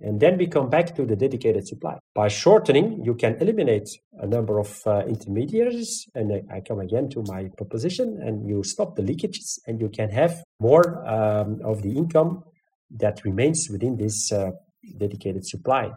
And 0.00 0.20
then 0.20 0.36
we 0.38 0.46
come 0.46 0.68
back 0.68 0.94
to 0.96 1.06
the 1.06 1.16
dedicated 1.16 1.66
supply. 1.66 1.98
By 2.14 2.28
shortening, 2.28 3.02
you 3.04 3.14
can 3.14 3.36
eliminate 3.40 3.88
a 4.18 4.26
number 4.26 4.58
of 4.58 4.80
uh, 4.86 5.04
intermediaries. 5.06 6.06
And 6.14 6.42
I 6.52 6.60
come 6.60 6.80
again 6.80 7.08
to 7.10 7.22
my 7.26 7.48
proposition, 7.56 8.20
and 8.22 8.46
you 8.46 8.62
stop 8.64 8.96
the 8.96 9.02
leakages, 9.02 9.58
and 9.66 9.80
you 9.80 9.88
can 9.88 10.10
have 10.10 10.42
more 10.60 11.06
um, 11.08 11.60
of 11.64 11.82
the 11.82 11.96
income 11.96 12.44
that 12.90 13.24
remains 13.24 13.68
within 13.70 13.96
this 13.96 14.32
uh, 14.32 14.50
dedicated 14.98 15.46
supply. 15.46 15.90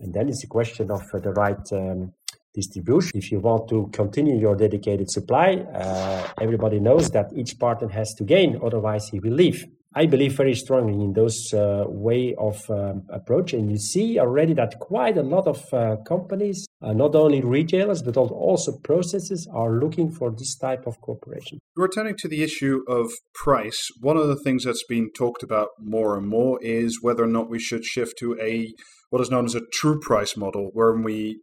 And 0.00 0.12
then 0.12 0.28
it's 0.28 0.44
a 0.44 0.48
question 0.48 0.90
of 0.90 1.02
uh, 1.14 1.18
the 1.18 1.32
right 1.32 1.72
um, 1.72 2.12
distribution. 2.54 3.10
If 3.14 3.30
you 3.32 3.40
want 3.40 3.68
to 3.70 3.88
continue 3.92 4.38
your 4.38 4.56
dedicated 4.56 5.10
supply, 5.10 5.56
uh, 5.74 6.28
everybody 6.40 6.80
knows 6.80 7.10
that 7.10 7.32
each 7.34 7.58
partner 7.58 7.88
has 7.88 8.14
to 8.14 8.24
gain, 8.24 8.60
otherwise 8.62 9.08
he 9.08 9.20
will 9.20 9.34
leave. 9.34 9.66
I 9.94 10.06
believe 10.06 10.32
very 10.32 10.54
strongly 10.54 10.94
in 11.04 11.12
those 11.12 11.52
uh, 11.52 11.84
way 11.86 12.34
of 12.38 12.58
um, 12.70 13.02
approach, 13.10 13.52
and 13.52 13.70
you 13.70 13.76
see 13.76 14.18
already 14.18 14.54
that 14.54 14.78
quite 14.80 15.18
a 15.18 15.22
lot 15.22 15.46
of 15.46 15.62
uh, 15.70 15.96
companies, 16.08 16.66
uh, 16.80 16.94
not 16.94 17.14
only 17.14 17.42
retailers 17.42 18.02
but 18.02 18.16
also 18.16 18.78
processes, 18.78 19.46
are 19.52 19.72
looking 19.72 20.10
for 20.10 20.30
this 20.30 20.56
type 20.56 20.86
of 20.86 20.98
cooperation. 21.02 21.58
Returning 21.76 22.16
to 22.20 22.28
the 22.28 22.42
issue 22.42 22.80
of 22.88 23.12
price, 23.34 23.86
one 24.00 24.16
of 24.16 24.28
the 24.28 24.36
things 24.36 24.64
that's 24.64 24.84
being 24.88 25.10
talked 25.14 25.42
about 25.42 25.68
more 25.78 26.16
and 26.16 26.26
more 26.26 26.58
is 26.62 27.02
whether 27.02 27.24
or 27.24 27.28
not 27.28 27.50
we 27.50 27.58
should 27.58 27.84
shift 27.84 28.16
to 28.18 28.38
a 28.40 28.72
what 29.10 29.20
is 29.20 29.30
known 29.30 29.44
as 29.44 29.54
a 29.54 29.60
true 29.74 30.00
price 30.00 30.38
model, 30.38 30.70
where 30.72 30.94
we 30.96 31.38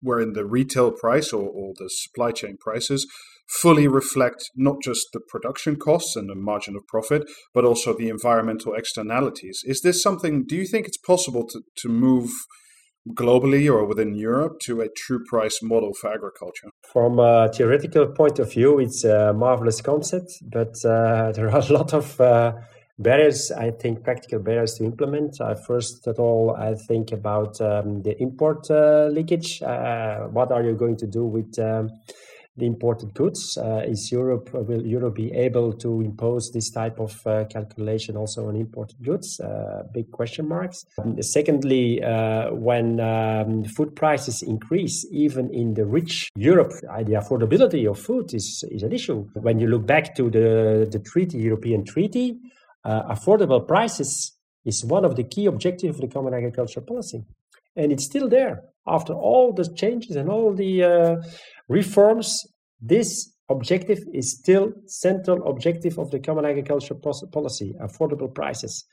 wherein 0.00 0.32
the 0.32 0.46
retail 0.46 0.90
price 0.90 1.32
or, 1.32 1.48
or 1.48 1.74
the 1.78 1.88
supply 1.88 2.32
chain 2.32 2.56
prices 2.58 3.06
fully 3.48 3.88
reflect 3.88 4.50
not 4.54 4.76
just 4.82 5.08
the 5.12 5.20
production 5.20 5.76
costs 5.76 6.16
and 6.16 6.28
the 6.28 6.34
margin 6.34 6.76
of 6.76 6.86
profit, 6.86 7.22
but 7.54 7.64
also 7.64 7.96
the 7.96 8.08
environmental 8.08 8.74
externalities. 8.74 9.62
Is 9.64 9.80
this 9.80 10.02
something, 10.02 10.44
do 10.46 10.54
you 10.54 10.66
think 10.66 10.86
it's 10.86 10.98
possible 10.98 11.46
to, 11.48 11.62
to 11.78 11.88
move 11.88 12.30
globally 13.14 13.72
or 13.72 13.86
within 13.86 14.14
Europe 14.14 14.58
to 14.60 14.82
a 14.82 14.88
true 14.94 15.24
price 15.24 15.60
model 15.62 15.94
for 15.94 16.12
agriculture? 16.12 16.68
From 16.92 17.18
a 17.18 17.50
theoretical 17.50 18.06
point 18.08 18.38
of 18.38 18.52
view, 18.52 18.78
it's 18.78 19.04
a 19.04 19.32
marvelous 19.32 19.80
concept, 19.80 20.30
but 20.42 20.74
uh, 20.84 21.32
there 21.34 21.48
are 21.50 21.60
a 21.60 21.72
lot 21.72 21.94
of 21.94 22.20
uh, 22.20 22.52
barriers, 22.98 23.50
I 23.52 23.70
think, 23.70 24.02
practical 24.02 24.40
barriers 24.40 24.74
to 24.74 24.84
implement. 24.84 25.40
Uh, 25.40 25.54
first 25.54 26.06
of 26.06 26.18
all, 26.18 26.56
I 26.56 26.74
think 26.74 27.12
about 27.12 27.60
um, 27.60 28.02
the 28.02 28.20
import 28.20 28.70
uh, 28.70 29.08
leakage. 29.10 29.62
Uh, 29.62 30.24
what 30.28 30.50
are 30.50 30.62
you 30.62 30.74
going 30.74 30.96
to 30.96 31.06
do 31.06 31.24
with 31.24 31.58
um, 31.58 31.90
the 32.56 32.66
imported 32.66 33.14
goods? 33.14 33.56
Uh, 33.56 33.82
is 33.86 34.10
Europe 34.10 34.52
will 34.52 34.84
Europe 34.84 35.14
be 35.14 35.30
able 35.32 35.72
to 35.74 36.00
impose 36.00 36.50
this 36.50 36.70
type 36.70 36.98
of 36.98 37.14
uh, 37.24 37.44
calculation 37.44 38.16
also 38.16 38.48
on 38.48 38.56
imported 38.56 39.00
goods? 39.00 39.38
Uh, 39.38 39.84
big 39.94 40.10
question 40.10 40.48
marks. 40.48 40.84
Um, 40.98 41.22
secondly, 41.22 42.00
when 42.50 42.98
um, 42.98 43.62
food 43.62 43.94
prices 43.94 44.42
increase, 44.42 45.06
even 45.12 45.54
in 45.54 45.74
the 45.74 45.86
rich 45.86 46.30
Europe, 46.34 46.72
the 46.80 47.12
affordability 47.12 47.88
of 47.88 47.96
food 47.96 48.34
is, 48.34 48.64
is 48.72 48.82
an 48.82 48.92
issue. 48.92 49.28
When 49.34 49.60
you 49.60 49.68
look 49.68 49.86
back 49.86 50.16
to 50.16 50.28
the 50.28 50.88
the 50.90 50.98
treaty, 50.98 51.38
European 51.38 51.84
treaty 51.84 52.40
uh, 52.88 53.14
affordable 53.14 53.66
prices 53.66 54.32
is 54.64 54.84
one 54.84 55.04
of 55.04 55.16
the 55.16 55.24
key 55.24 55.46
objectives 55.46 55.96
of 55.96 56.00
the 56.00 56.08
common 56.08 56.32
agricultural 56.32 56.86
policy. 56.86 57.22
And 57.76 57.92
it's 57.92 58.04
still 58.04 58.28
there. 58.28 58.62
After 58.86 59.12
all 59.12 59.52
the 59.52 59.68
changes 59.74 60.16
and 60.16 60.30
all 60.30 60.54
the 60.54 60.72
uh, 60.82 61.16
reforms, 61.68 62.46
this 62.80 63.30
objective 63.50 63.98
is 64.12 64.32
still 64.32 64.72
central 64.86 65.46
objective 65.46 65.98
of 65.98 66.10
the 66.10 66.18
common 66.18 66.44
agricultural 66.46 67.00
policy, 67.32 67.74
affordable 67.82 68.32
prices. 68.34 68.84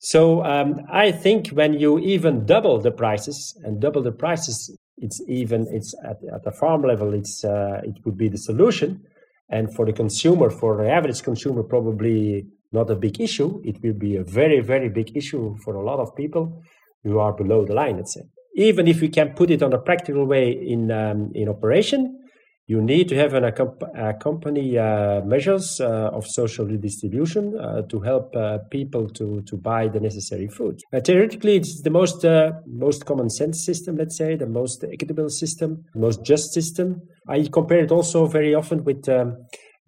So 0.00 0.42
um, 0.44 0.80
I 0.90 1.12
think 1.12 1.48
when 1.48 1.74
you 1.74 1.98
even 1.98 2.46
double 2.46 2.80
the 2.80 2.90
prices 2.90 3.56
and 3.64 3.80
double 3.80 4.02
the 4.02 4.12
prices, 4.12 4.76
it's 4.96 5.20
even 5.28 5.66
it's 5.70 5.94
at, 6.04 6.18
at 6.34 6.42
the 6.44 6.52
farm 6.52 6.82
level, 6.82 7.14
it's 7.14 7.44
uh, 7.44 7.80
it 7.84 7.96
would 8.04 8.16
be 8.16 8.28
the 8.28 8.38
solution. 8.38 9.02
And 9.48 9.74
for 9.74 9.84
the 9.84 9.92
consumer, 9.92 10.48
for 10.48 10.78
the 10.78 10.90
average 10.90 11.22
consumer, 11.22 11.62
probably 11.62 12.46
not 12.72 12.90
a 12.90 12.96
big 12.96 13.20
issue. 13.20 13.60
It 13.64 13.82
will 13.82 13.94
be 13.94 14.16
a 14.16 14.24
very, 14.24 14.60
very 14.60 14.88
big 14.88 15.16
issue 15.16 15.56
for 15.64 15.74
a 15.74 15.84
lot 15.84 15.98
of 15.98 16.14
people 16.16 16.62
who 17.04 17.18
are 17.18 17.32
below 17.32 17.64
the 17.64 17.74
line, 17.74 17.96
let's 17.96 18.14
say. 18.14 18.22
Even 18.54 18.86
if 18.86 19.00
we 19.00 19.08
can 19.08 19.30
put 19.30 19.50
it 19.50 19.62
on 19.62 19.72
a 19.72 19.78
practical 19.78 20.24
way 20.26 20.50
in, 20.50 20.90
um, 20.90 21.30
in 21.34 21.48
operation, 21.48 22.18
you 22.66 22.80
need 22.80 23.08
to 23.08 23.16
have 23.16 23.34
an 23.34 23.44
accompany 23.44 24.78
uh, 24.78 25.20
measures 25.22 25.80
uh, 25.80 26.10
of 26.12 26.26
social 26.26 26.64
redistribution 26.64 27.58
uh, 27.58 27.82
to 27.82 28.00
help 28.00 28.34
uh, 28.36 28.58
people 28.70 29.08
to, 29.10 29.42
to 29.42 29.56
buy 29.56 29.88
the 29.88 30.00
necessary 30.00 30.46
food. 30.46 30.80
Uh, 30.92 31.00
theoretically, 31.00 31.56
it's 31.56 31.82
the 31.82 31.90
most 31.90 32.24
uh, 32.24 32.52
most 32.66 33.04
common 33.04 33.28
sense 33.28 33.64
system, 33.64 33.96
let's 33.96 34.16
say, 34.16 34.36
the 34.36 34.46
most 34.46 34.84
equitable 34.84 35.28
system, 35.28 35.84
most 35.94 36.24
just 36.24 36.52
system. 36.52 37.02
I 37.28 37.48
compare 37.52 37.80
it 37.80 37.90
also 37.90 38.26
very 38.26 38.54
often 38.54 38.84
with 38.84 39.08
um, 39.08 39.28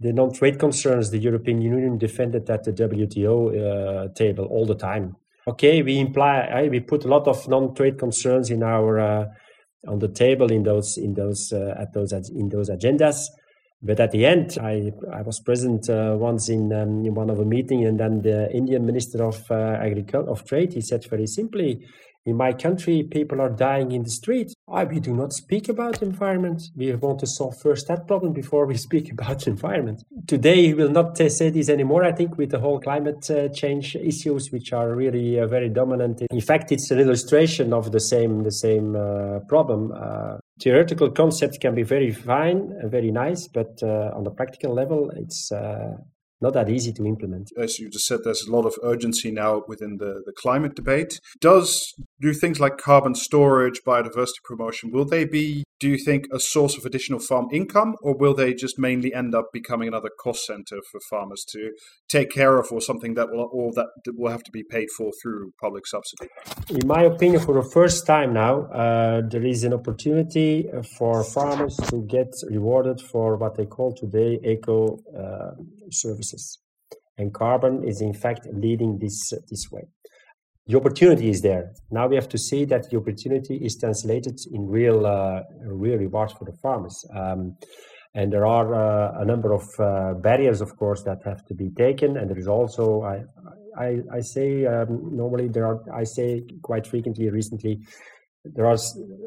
the 0.01 0.13
non-trade 0.13 0.59
concerns 0.59 1.11
the 1.11 1.19
European 1.19 1.63
Union 1.63 1.99
defended 1.99 2.49
at 2.51 2.65
the 2.65 2.73
WTO 2.73 3.35
uh, 4.09 4.09
table 4.15 4.47
all 4.47 4.67
the 4.67 4.75
time. 4.75 5.17
Okay, 5.47 5.83
we 5.83 5.99
imply 5.99 6.69
we 6.71 6.81
put 6.81 7.05
a 7.05 7.09
lot 7.09 7.29
of 7.29 7.47
non-trade 7.49 7.99
concerns 7.99 8.51
in 8.51 8.63
our 8.63 8.99
uh, 8.99 9.27
on 9.87 9.99
the 9.99 10.09
table 10.09 10.51
in 10.51 10.63
those 10.63 10.97
in 10.97 11.15
those 11.15 11.53
uh, 11.53 11.75
at 11.79 11.93
those 11.93 12.13
in 12.13 12.49
those 12.49 12.71
agendas. 12.71 13.29
But 13.83 14.01
at 14.01 14.13
the 14.13 14.25
end, 14.25 14.57
I, 14.63 14.93
I 15.13 15.21
was 15.21 15.41
present 15.41 15.91
uh, 15.91 16.17
once 16.19 16.49
in, 16.49 16.73
um, 16.73 17.05
in 17.05 17.15
one 17.15 17.29
of 17.29 17.39
a 17.39 17.45
meeting, 17.45 17.85
and 17.85 18.01
then 18.01 18.23
the 18.23 18.51
Indian 18.51 18.87
Minister 18.87 19.23
of 19.23 19.45
uh, 19.51 19.77
Agriculture 19.79 20.31
of 20.31 20.47
Trade 20.47 20.73
he 20.73 20.81
said 20.81 21.05
very 21.11 21.27
simply, 21.27 21.87
in 22.27 22.37
my 22.37 22.53
country, 22.53 23.03
people 23.03 23.41
are 23.41 23.51
dying 23.51 23.93
in 23.93 24.03
the 24.03 24.11
street. 24.11 24.55
I, 24.67 24.85
we 24.85 24.99
do 24.99 25.15
not 25.15 25.33
speak 25.33 25.69
about 25.69 26.03
environment. 26.03 26.63
We 26.75 26.95
want 26.95 27.21
to 27.21 27.27
solve 27.27 27.61
first 27.61 27.87
that 27.89 28.07
problem 28.07 28.33
before 28.33 28.65
we 28.65 28.77
speak 28.89 29.13
about 29.13 29.47
environment. 29.47 30.05
Today, 30.27 30.73
we 30.73 30.75
will 30.75 30.91
not 30.91 31.21
uh, 31.21 31.29
say 31.29 31.51
this 31.51 31.69
anymore, 31.69 32.03
I 32.05 32.13
think, 32.13 32.39
with 32.39 32.51
the 32.51 32.59
whole 32.59 32.81
climate 32.81 33.31
uh, 33.31 33.49
change 33.49 33.95
issues, 33.97 34.51
which 34.51 34.73
are 34.73 34.95
really 34.95 35.39
uh, 35.39 35.47
very 35.47 35.69
dominant. 35.69 36.23
In 36.31 36.41
fact, 36.41 36.73
it's 36.73 36.91
an 36.91 36.99
illustration 36.99 37.73
of 37.75 37.93
the 37.93 38.01
same, 38.01 38.43
the 38.43 38.53
same 38.53 38.97
uh, 38.97 39.41
problem. 39.41 39.93
Uh, 39.95 40.39
theoretical 40.61 41.11
concepts 41.11 41.59
can 41.59 41.75
be 41.75 41.83
very 41.83 42.11
fine 42.11 42.73
and 42.81 42.91
very 42.91 43.11
nice, 43.11 43.49
but 43.49 43.83
uh, 43.83 44.13
on 44.15 44.25
the 44.25 44.31
practical 44.31 44.73
level, 44.73 45.11
it's 45.11 45.53
not 46.41 46.53
that 46.55 46.69
easy 46.69 46.93
to 46.93 47.07
implement. 47.07 47.51
As 47.57 47.79
you 47.79 47.89
just 47.89 48.07
said, 48.07 48.21
there's 48.25 48.47
a 48.47 48.53
lot 48.53 48.67
of 48.67 48.75
urgency 48.83 49.31
now 49.31 49.63
within 49.67 49.97
the, 49.99 50.23
the 50.27 50.33
climate 50.37 50.75
debate. 50.75 51.21
Does 51.41 51.95
do 52.21 52.33
things 52.33 52.61
like 52.61 52.77
carbon 52.77 53.15
storage, 53.15 53.81
biodiversity 53.87 54.43
promotion, 54.45 54.91
will 54.93 55.05
they 55.05 55.25
be, 55.25 55.65
do 55.81 55.89
you 55.89 55.99
think, 56.05 56.27
a 56.33 56.41
source 56.41 56.77
of 56.77 56.85
additional 56.85 57.21
farm 57.21 57.47
income, 57.53 57.95
or 58.03 58.17
will 58.17 58.35
they 58.35 58.55
just 58.55 58.79
mainly 58.79 59.15
end 59.15 59.35
up 59.35 59.47
becoming 59.53 59.89
another 59.89 60.11
cost 60.23 60.45
center 60.45 60.79
for 60.91 61.01
farmers 61.09 61.45
to 61.51 61.73
take 62.19 62.31
care 62.41 62.55
of, 62.61 62.67
or 62.75 62.81
something 62.91 63.13
that 63.19 63.27
will 63.31 63.49
all 63.57 63.71
that 63.79 63.89
will 64.19 64.33
have 64.37 64.45
to 64.49 64.53
be 64.59 64.65
paid 64.77 64.89
for 64.97 65.09
through 65.21 65.53
public 65.65 65.85
subsidy? 65.95 66.29
In 66.79 66.87
my 66.95 67.03
opinion, 67.13 67.41
for 67.47 67.55
the 67.61 67.69
first 67.79 67.99
time 68.15 68.31
now, 68.47 68.55
uh, 68.83 69.23
there 69.33 69.47
is 69.55 69.61
an 69.69 69.73
opportunity 69.81 70.51
for 70.99 71.15
farmers 71.39 71.77
to 71.91 71.97
get 72.17 72.31
rewarded 72.57 72.99
for 73.13 73.29
what 73.43 73.53
they 73.57 73.67
call 73.77 73.91
today 74.03 74.31
eco 74.53 74.77
uh, 75.23 75.53
services, 75.91 76.43
and 77.19 77.27
carbon 77.43 77.75
is 77.91 78.01
in 78.09 78.15
fact 78.25 78.43
leading 78.65 78.91
this 79.03 79.19
uh, 79.33 79.37
this 79.51 79.65
way 79.75 79.85
the 80.67 80.77
opportunity 80.77 81.29
is 81.29 81.43
there. 81.43 81.73
Now 81.91 82.07
we 82.09 82.17
have 82.17 82.29
to 82.31 82.39
see 82.39 82.65
that 82.67 82.89
the 82.91 82.97
opportunity 82.97 83.57
is 83.57 83.77
translated 83.77 84.39
in 84.51 84.67
real, 84.67 85.05
uh, 85.05 85.41
real 85.67 85.99
rewards 85.99 86.33
for 86.33 86.47
the 86.47 86.57
farmers. 86.63 87.05
Um, 87.15 87.57
and 88.15 88.33
there 88.33 88.47
are 88.47 88.69
uh, 88.75 89.23
a 89.23 89.25
number 89.25 89.53
of 89.53 89.65
uh, 89.79 90.15
barriers, 90.15 90.61
of 90.61 90.77
course, 90.77 91.03
that 91.03 91.19
have 91.25 91.45
to 91.47 91.55
be 91.55 91.71
taken. 91.71 92.17
And 92.17 92.31
there 92.31 92.39
is 92.39 92.49
also, 92.49 93.03
I, 93.03 93.17
I, 93.77 93.89
I 94.19 94.21
say 94.21 94.67
um, 94.67 95.17
normally 95.17 95.49
there 95.49 95.67
are, 95.67 95.81
I 95.93 96.05
say 96.05 96.43
quite 96.63 96.87
frequently 96.87 97.29
recently, 97.31 97.81
there 98.45 98.67
are 98.67 98.77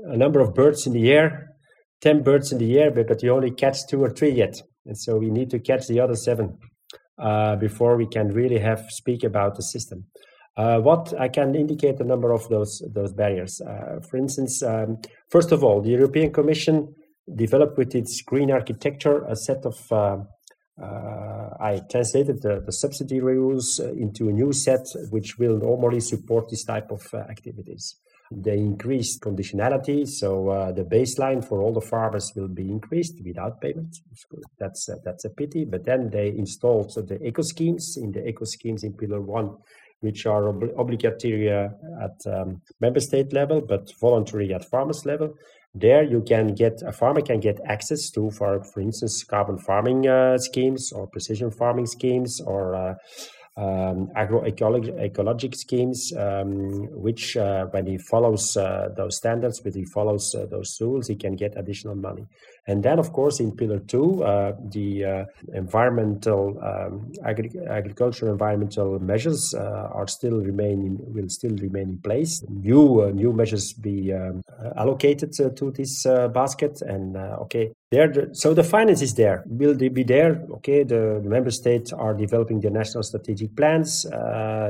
a 0.06 0.17
number 0.17 0.39
of 0.39 0.54
birds 0.54 0.88
in 0.88 0.93
the 0.93 1.12
air, 1.12 1.30
ten 2.02 2.23
birds 2.23 2.52
in 2.52 2.58
the 2.60 2.80
air, 2.80 2.91
but, 2.91 3.08
but 3.08 3.21
you 3.23 3.34
only 3.34 3.52
catch 3.52 3.78
two 3.89 4.02
or 4.04 4.10
three 4.10 4.32
yet, 4.32 4.56
and 4.86 4.97
so 4.97 5.17
we 5.17 5.30
need 5.30 5.50
to 5.50 5.60
catch 5.60 5.88
the 5.88 6.00
other 6.00 6.15
seven. 6.15 6.58
uh, 7.17 7.56
before 7.56 7.97
we 7.97 8.08
can 8.08 8.30
really 8.30 8.60
have 8.60 8.86
speak 8.89 9.23
about 9.23 9.56
the 9.56 9.63
system. 9.63 10.06
Uh, 10.56 10.80
what 10.80 11.13
I 11.19 11.28
can 11.28 11.56
indicate 11.56 12.00
a 12.00 12.04
number 12.04 12.32
of 12.32 12.47
those 12.50 12.82
those 12.93 13.13
barriers. 13.13 13.62
Uh, 13.62 14.00
for 14.10 14.17
instance, 14.17 14.63
um, 14.63 14.97
first 15.30 15.52
of 15.52 15.63
all, 15.63 15.82
the 15.82 15.89
European 15.89 16.32
Commission 16.34 16.95
developed 17.36 17.78
with 17.78 17.94
its 17.96 18.22
green 18.22 18.52
architecture 18.52 19.26
a 19.26 19.36
set 19.36 19.66
of 19.66 19.92
uh, 19.92 20.18
uh 20.82 21.50
I 21.60 21.82
translated 21.90 22.42
the, 22.42 22.62
the, 22.66 22.72
subsidy 22.72 23.20
rules 23.20 23.80
into 23.80 24.30
a 24.30 24.32
new 24.32 24.54
set 24.54 24.86
which 25.10 25.38
will 25.40 25.58
normally 25.58 26.00
support 26.00 26.50
this 26.50 26.63
type 26.63 26.92
of 26.92 27.02
uh, 27.13 27.18
activities. 27.18 27.96
They 28.30 28.58
increased 28.58 29.22
conditionality, 29.22 30.06
so 30.08 30.50
uh, 30.50 30.72
the 30.74 30.84
baseline 30.84 31.44
for 31.44 31.62
all 31.62 31.74
the 31.74 31.82
farmers 31.82 32.32
will 32.36 32.50
be 32.50 32.70
increased 32.70 33.16
without 33.24 33.62
payment. 33.62 33.98
That's 34.60 34.90
uh, 34.90 34.96
that's 35.04 35.26
a 35.26 35.30
pity. 35.30 35.63
But 35.66 35.86
then 35.86 36.10
they 36.10 36.28
installed 36.28 36.94
the 36.94 37.18
eco 37.26 37.42
schemes 37.42 37.98
in 37.98 38.12
the 38.12 38.28
eco 38.28 38.44
schemes 38.46 38.84
in 38.84 38.94
Pillar 38.94 39.22
One, 39.22 39.56
which 40.02 40.26
are 40.26 40.50
ob- 40.50 40.74
obligatory 40.78 41.50
at 41.50 42.18
um, 42.28 42.62
member 42.82 43.00
state 43.00 43.32
level 43.32 43.62
but 43.62 43.90
voluntary 44.00 44.54
at 44.54 44.70
farmers 44.70 45.06
level. 45.06 45.34
There 45.80 46.04
you 46.04 46.22
can 46.22 46.56
get 46.56 46.82
a 46.82 46.92
farmer 46.92 47.22
can 47.22 47.40
get 47.40 47.60
access 47.66 48.10
to, 48.12 48.32
for 48.32 48.63
for 48.63 48.80
instance, 48.82 49.24
carbon 49.24 49.58
farming 49.60 50.08
uh, 50.08 50.38
schemes 50.40 50.92
or 50.92 51.08
precision 51.08 51.52
farming 51.52 51.86
schemes 51.86 52.42
or 52.42 52.74
uh, 52.76 52.96
um, 53.58 54.08
agroecologic 54.16 55.56
schemes, 55.56 56.13
um, 56.16 56.88
which 56.92 57.36
uh, 57.38 57.66
when 57.66 57.86
he 57.86 57.98
follows 57.98 58.56
uh, 58.58 58.90
those 58.96 59.18
standards, 59.18 59.63
when 59.63 59.74
he 59.74 59.86
follows 59.86 60.34
uh, 60.36 60.46
those 60.46 60.78
rules, 60.80 61.08
he 61.08 61.16
can 61.16 61.36
get 61.36 61.58
additional 61.58 61.96
money. 61.96 62.28
And 62.67 62.84
then, 62.84 62.99
of 62.99 63.13
course, 63.13 63.39
in 63.39 63.56
Pillar 63.56 63.80
Two, 63.80 64.23
uh, 64.23 64.53
the 64.71 65.06
uh, 65.06 65.25
environmental 65.53 66.60
um, 66.62 67.12
agri- 67.25 67.51
agricultural 67.69 68.32
environmental 68.32 68.99
measures 68.99 69.53
uh, 69.58 69.89
are 69.93 70.08
still 70.08 70.41
remaining 70.41 70.97
will 70.99 71.30
still 71.30 71.56
remain 71.56 71.89
in 71.89 71.97
place. 71.99 72.43
New 72.49 73.10
new 73.13 73.32
measures 73.32 73.71
be 73.73 74.13
um, 74.13 74.41
allocated 74.75 75.32
to 75.34 75.71
this 75.71 76.03
basket, 76.34 76.82
and 76.82 77.15
okay, 77.15 77.71
there. 77.91 78.10
The, 78.12 78.30
so 78.34 78.53
the 78.53 78.63
finance 78.63 79.01
is 79.01 79.13
there. 79.13 79.43
Will 79.47 79.73
they 79.73 79.88
be 79.88 80.03
there? 80.03 80.43
Okay, 80.58 80.84
the, 80.84 81.21
the 81.23 81.30
member 81.30 81.51
states 81.51 81.93
are 81.93 82.13
developing 82.13 82.60
their 82.60 82.71
national 82.71 83.03
strategic 83.03 83.56
plans. 83.56 84.03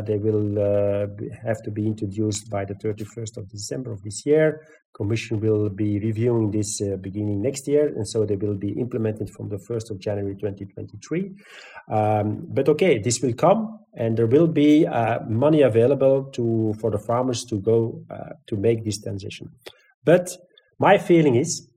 they 0.07 0.19
will 0.19 1.17
have 1.43 1.63
to 1.63 1.71
be 1.71 1.87
introduced 1.87 2.49
by 2.49 2.63
the 2.63 2.75
31st 2.75 3.37
of 3.37 3.49
December 3.49 3.91
of 3.91 4.03
this 4.03 4.23
year. 4.25 4.61
Commission 4.97 5.39
will 5.39 5.69
be 5.69 5.99
reviewing 5.99 6.49
this 6.49 6.81
uh, 6.81 6.95
beginning 6.97 7.39
next 7.39 7.67
year, 7.67 7.87
and 7.87 8.07
so 8.07 8.25
they 8.25 8.35
will 8.35 8.55
be 8.55 8.71
implemented 8.71 9.29
from 9.29 9.47
the 9.47 9.57
1st 9.57 9.91
of 9.91 9.99
January 9.99 10.33
2023. 10.33 11.31
Um, 11.91 12.41
but 12.49 12.67
okay, 12.67 12.97
this 12.97 13.21
will 13.21 13.33
come, 13.33 13.79
and 13.93 14.17
there 14.17 14.25
will 14.25 14.47
be 14.47 14.87
uh, 14.87 15.19
money 15.29 15.61
available 15.61 16.23
to 16.37 16.73
for 16.81 16.89
the 16.89 16.97
farmers 16.97 17.45
to 17.45 17.59
go 17.59 18.01
uh, 18.09 18.33
to 18.47 18.57
make 18.57 18.83
this 18.83 18.99
transition. 18.99 19.51
But 20.03 20.35
my 20.79 20.97
feeling 20.97 21.35
is 21.35 21.69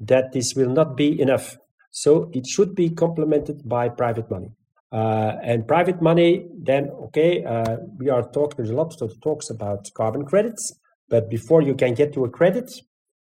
that 0.00 0.32
this 0.32 0.54
will 0.54 0.70
not 0.70 0.96
be 0.96 1.18
enough. 1.18 1.56
So 1.92 2.30
it 2.34 2.46
should 2.46 2.74
be 2.74 2.90
complemented 2.90 3.66
by 3.66 3.88
private 3.88 4.30
money. 4.30 4.50
Uh, 4.92 5.32
and 5.42 5.66
private 5.66 6.00
money, 6.02 6.46
then 6.54 6.90
okay, 7.06 7.42
uh, 7.44 7.76
we 7.98 8.10
are 8.10 8.30
talking. 8.30 8.66
A 8.66 8.72
lot 8.72 9.00
of 9.00 9.18
talks 9.22 9.48
about 9.48 9.90
carbon 9.94 10.24
credits. 10.26 10.72
But 11.08 11.30
before 11.30 11.62
you 11.62 11.74
can 11.74 11.94
get 11.94 12.12
to 12.14 12.24
a 12.24 12.30
credit, 12.30 12.70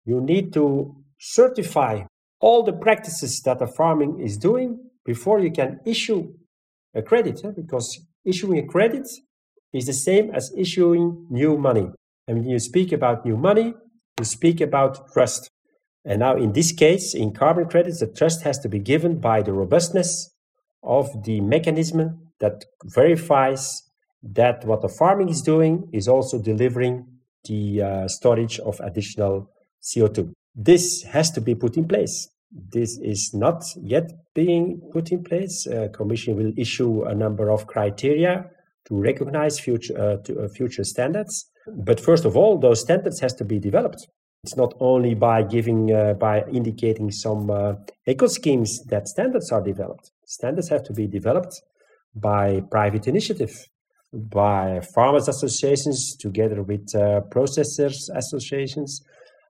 you 0.06 0.22
need 0.22 0.54
to 0.54 0.96
certify 1.20 2.04
all 2.40 2.64
the 2.64 2.74
practices 2.74 3.42
that 3.42 3.62
a 3.62 3.68
farming 3.68 4.20
is 4.20 4.38
doing 4.38 4.80
before 5.06 5.40
you 5.40 5.52
can 5.52 5.80
issue 5.86 6.34
a 6.94 7.02
credit. 7.02 7.42
Eh? 7.44 7.52
Because 7.56 8.00
issuing 8.24 8.60
a 8.60 8.66
credit 8.66 9.08
is 9.74 9.86
the 9.86 9.94
same 9.94 10.32
as 10.32 10.54
issuing 10.58 11.28
new 11.30 11.58
money. 11.58 11.88
And 12.28 12.40
when 12.40 12.50
you 12.50 12.60
speak 12.60 12.92
about 12.92 13.26
new 13.26 13.38
money, 13.38 13.74
you 14.20 14.26
speak 14.26 14.62
about 14.62 15.12
trust. 15.12 15.50
And 16.06 16.20
now, 16.20 16.36
in 16.36 16.54
this 16.54 16.72
case, 16.72 17.14
in 17.14 17.34
carbon 17.34 17.68
credits, 17.68 18.00
the 18.00 18.08
trust 18.08 18.44
has 18.44 18.60
to 18.60 18.70
be 18.70 18.80
given 18.80 19.20
by 19.20 19.42
the 19.42 19.54
robustness 19.54 20.32
of 20.84 21.24
the 21.24 21.42
mechanism 21.42 22.32
that 22.40 22.66
verifies 22.84 23.82
that 24.22 24.66
what 24.66 24.82
the 24.82 24.90
farming 24.90 25.30
is 25.30 25.42
doing 25.42 25.90
is 25.92 26.08
also 26.08 26.42
delivering 26.42 27.08
the 27.46 27.82
uh, 27.82 28.08
storage 28.08 28.60
of 28.60 28.80
additional 28.82 29.50
CO2. 29.82 30.32
This 30.56 31.04
has 31.04 31.32
to 31.32 31.42
be 31.42 31.56
put 31.56 31.78
in 31.78 31.88
place. 31.88 32.30
This 32.52 32.98
is 33.00 33.34
not 33.34 33.64
yet 33.82 34.12
being 34.34 34.82
put 34.94 35.12
in 35.12 35.24
place. 35.24 35.68
Uh, 35.68 35.90
Commission 35.94 36.36
will 36.38 36.54
issue 36.58 37.04
a 37.04 37.14
number 37.14 37.52
of 37.52 37.68
criteria 37.68 38.50
to 38.86 39.02
recognize 39.02 39.60
future 39.60 39.98
uh, 40.00 40.18
to, 40.24 40.44
uh, 40.44 40.48
future 40.48 40.84
standards. 40.84 41.50
But 41.68 42.00
first 42.00 42.26
of 42.26 42.38
all, 42.38 42.58
those 42.58 42.82
standards 42.82 43.20
has 43.20 43.34
to 43.36 43.46
be 43.46 43.60
developed. 43.60 44.08
It's 44.44 44.56
not 44.56 44.76
only 44.80 45.16
by 45.16 45.42
giving 45.42 45.92
uh, 45.92 46.14
by 46.14 46.44
indicating 46.52 47.12
some 47.12 47.50
uh, 47.50 47.74
eco 48.06 48.28
schemes 48.28 48.84
that 48.86 49.08
standards 49.08 49.52
are 49.52 49.62
developed. 49.62 50.12
Standards 50.26 50.70
have 50.70 50.84
to 50.84 50.94
be 50.94 51.08
developed 51.08 51.62
by 52.16 52.62
private 52.70 53.08
initiative 53.08 53.68
by 54.16 54.82
farmers 54.94 55.28
associations 55.28 56.16
together 56.16 56.64
with 56.64 56.94
uh, 56.96 57.22
processors 57.30 58.10
associations 58.16 59.02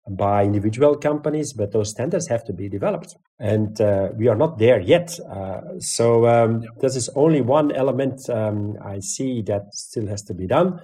by 0.09 0.43
individual 0.43 0.95
companies 0.95 1.53
but 1.53 1.71
those 1.71 1.89
standards 1.89 2.27
have 2.27 2.43
to 2.45 2.53
be 2.53 2.69
developed. 2.69 3.15
And 3.39 3.79
uh, 3.81 4.09
we 4.15 4.27
are 4.27 4.35
not 4.35 4.59
there 4.59 4.79
yet. 4.79 5.19
Uh, 5.19 5.61
so 5.79 6.27
um, 6.27 6.61
yeah. 6.61 6.69
this 6.79 6.95
is 6.95 7.09
only 7.15 7.41
one 7.41 7.71
element 7.71 8.29
um, 8.29 8.77
i 8.83 8.99
see 8.99 9.41
that 9.43 9.73
still 9.73 10.07
has 10.07 10.21
to 10.23 10.33
be 10.33 10.47
done. 10.47 10.79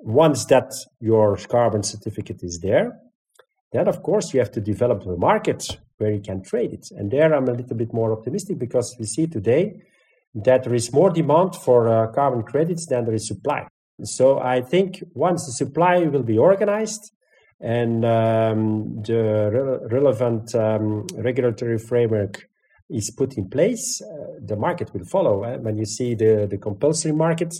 Once 0.00 0.44
that 0.46 0.72
your 1.00 1.36
carbon 1.36 1.82
certificate 1.82 2.42
is 2.42 2.60
there 2.60 2.98
then 3.72 3.88
of 3.88 4.02
course 4.02 4.32
you 4.32 4.40
have 4.40 4.52
to 4.52 4.60
develop 4.60 5.04
the 5.04 5.16
market 5.16 5.78
where 5.98 6.12
you 6.12 6.20
can 6.20 6.42
trade 6.42 6.72
it. 6.72 6.88
And 6.90 7.10
there 7.10 7.34
i'm 7.34 7.48
a 7.48 7.52
little 7.52 7.76
bit 7.76 7.92
more 7.92 8.12
optimistic 8.12 8.58
because 8.58 8.96
we 8.98 9.06
see 9.06 9.26
today 9.26 9.82
that 10.34 10.64
there 10.64 10.74
is 10.74 10.92
more 10.92 11.10
demand 11.10 11.54
for 11.56 11.88
uh, 11.88 12.06
carbon 12.12 12.42
credits 12.42 12.86
than 12.86 13.04
there 13.04 13.14
is 13.14 13.26
supply. 13.26 13.66
So 14.04 14.38
I 14.38 14.60
think 14.60 15.02
once 15.14 15.46
the 15.46 15.52
supply 15.52 15.98
will 16.06 16.22
be 16.22 16.38
organized 16.38 17.12
and 17.60 18.04
um, 18.04 19.02
the 19.02 19.50
re- 19.52 19.88
relevant 19.90 20.54
um, 20.54 21.06
regulatory 21.16 21.78
framework 21.78 22.48
is 22.88 23.10
put 23.10 23.36
in 23.36 23.50
place, 23.50 24.00
uh, 24.00 24.38
the 24.40 24.56
market 24.56 24.92
will 24.94 25.04
follow. 25.04 25.44
Uh, 25.44 25.58
when 25.58 25.76
you 25.76 25.84
see 25.84 26.14
the, 26.14 26.46
the 26.48 26.56
compulsory 26.56 27.12
market, 27.12 27.54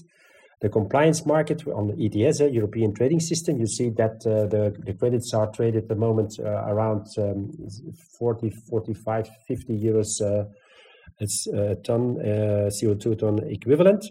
the 0.61 0.69
compliance 0.69 1.27
market 1.27 1.67
on 1.67 1.89
the 1.89 2.05
ETS, 2.05 2.41
uh, 2.41 2.47
European 2.47 2.95
Trading 2.95 3.21
System, 3.21 3.59
you 3.59 3.67
see 3.67 3.91
that 3.91 4.25
uh, 4.27 4.47
the, 4.47 4.75
the 4.85 4.95
credits 4.95 5.35
are 5.35 5.51
traded 5.51 5.85
at 5.85 5.89
the 5.89 5.97
moment 5.97 6.39
uh, 6.39 6.45
around 6.67 7.07
um, 7.19 7.51
40, 8.19 8.51
45, 8.51 9.29
50 9.47 9.79
euros 9.79 10.21
it's 11.21 11.47
a 11.49 11.77
ton 11.77 12.21
uh, 12.21 12.71
CO2 12.71 13.19
ton 13.19 13.39
equivalent. 13.49 14.05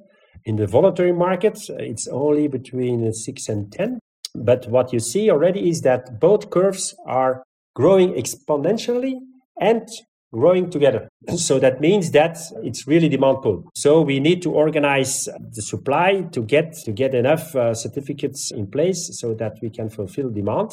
In 0.45 0.55
the 0.55 0.67
voluntary 0.67 1.13
market, 1.13 1.59
it's 1.69 2.07
only 2.07 2.47
between 2.47 3.11
6 3.11 3.49
and 3.49 3.71
10. 3.71 3.99
But 4.35 4.67
what 4.67 4.93
you 4.93 4.99
see 4.99 5.31
already 5.31 5.69
is 5.69 5.81
that 5.81 6.19
both 6.19 6.49
curves 6.49 6.95
are 7.05 7.43
growing 7.75 8.13
exponentially 8.13 9.15
and 9.59 9.87
growing 10.31 10.69
together. 10.69 11.09
So 11.35 11.59
that 11.59 11.81
means 11.81 12.11
that 12.11 12.37
it's 12.63 12.87
really 12.87 13.09
demand 13.09 13.41
pull. 13.41 13.69
So 13.75 14.01
we 14.01 14.19
need 14.19 14.41
to 14.43 14.51
organize 14.51 15.27
the 15.55 15.61
supply 15.61 16.27
to 16.31 16.41
get 16.41 16.73
to 16.85 16.91
get 16.91 17.13
enough 17.13 17.55
uh, 17.55 17.73
certificates 17.73 18.51
in 18.51 18.67
place 18.67 19.09
so 19.19 19.33
that 19.35 19.53
we 19.61 19.69
can 19.69 19.89
fulfill 19.89 20.29
demand. 20.29 20.71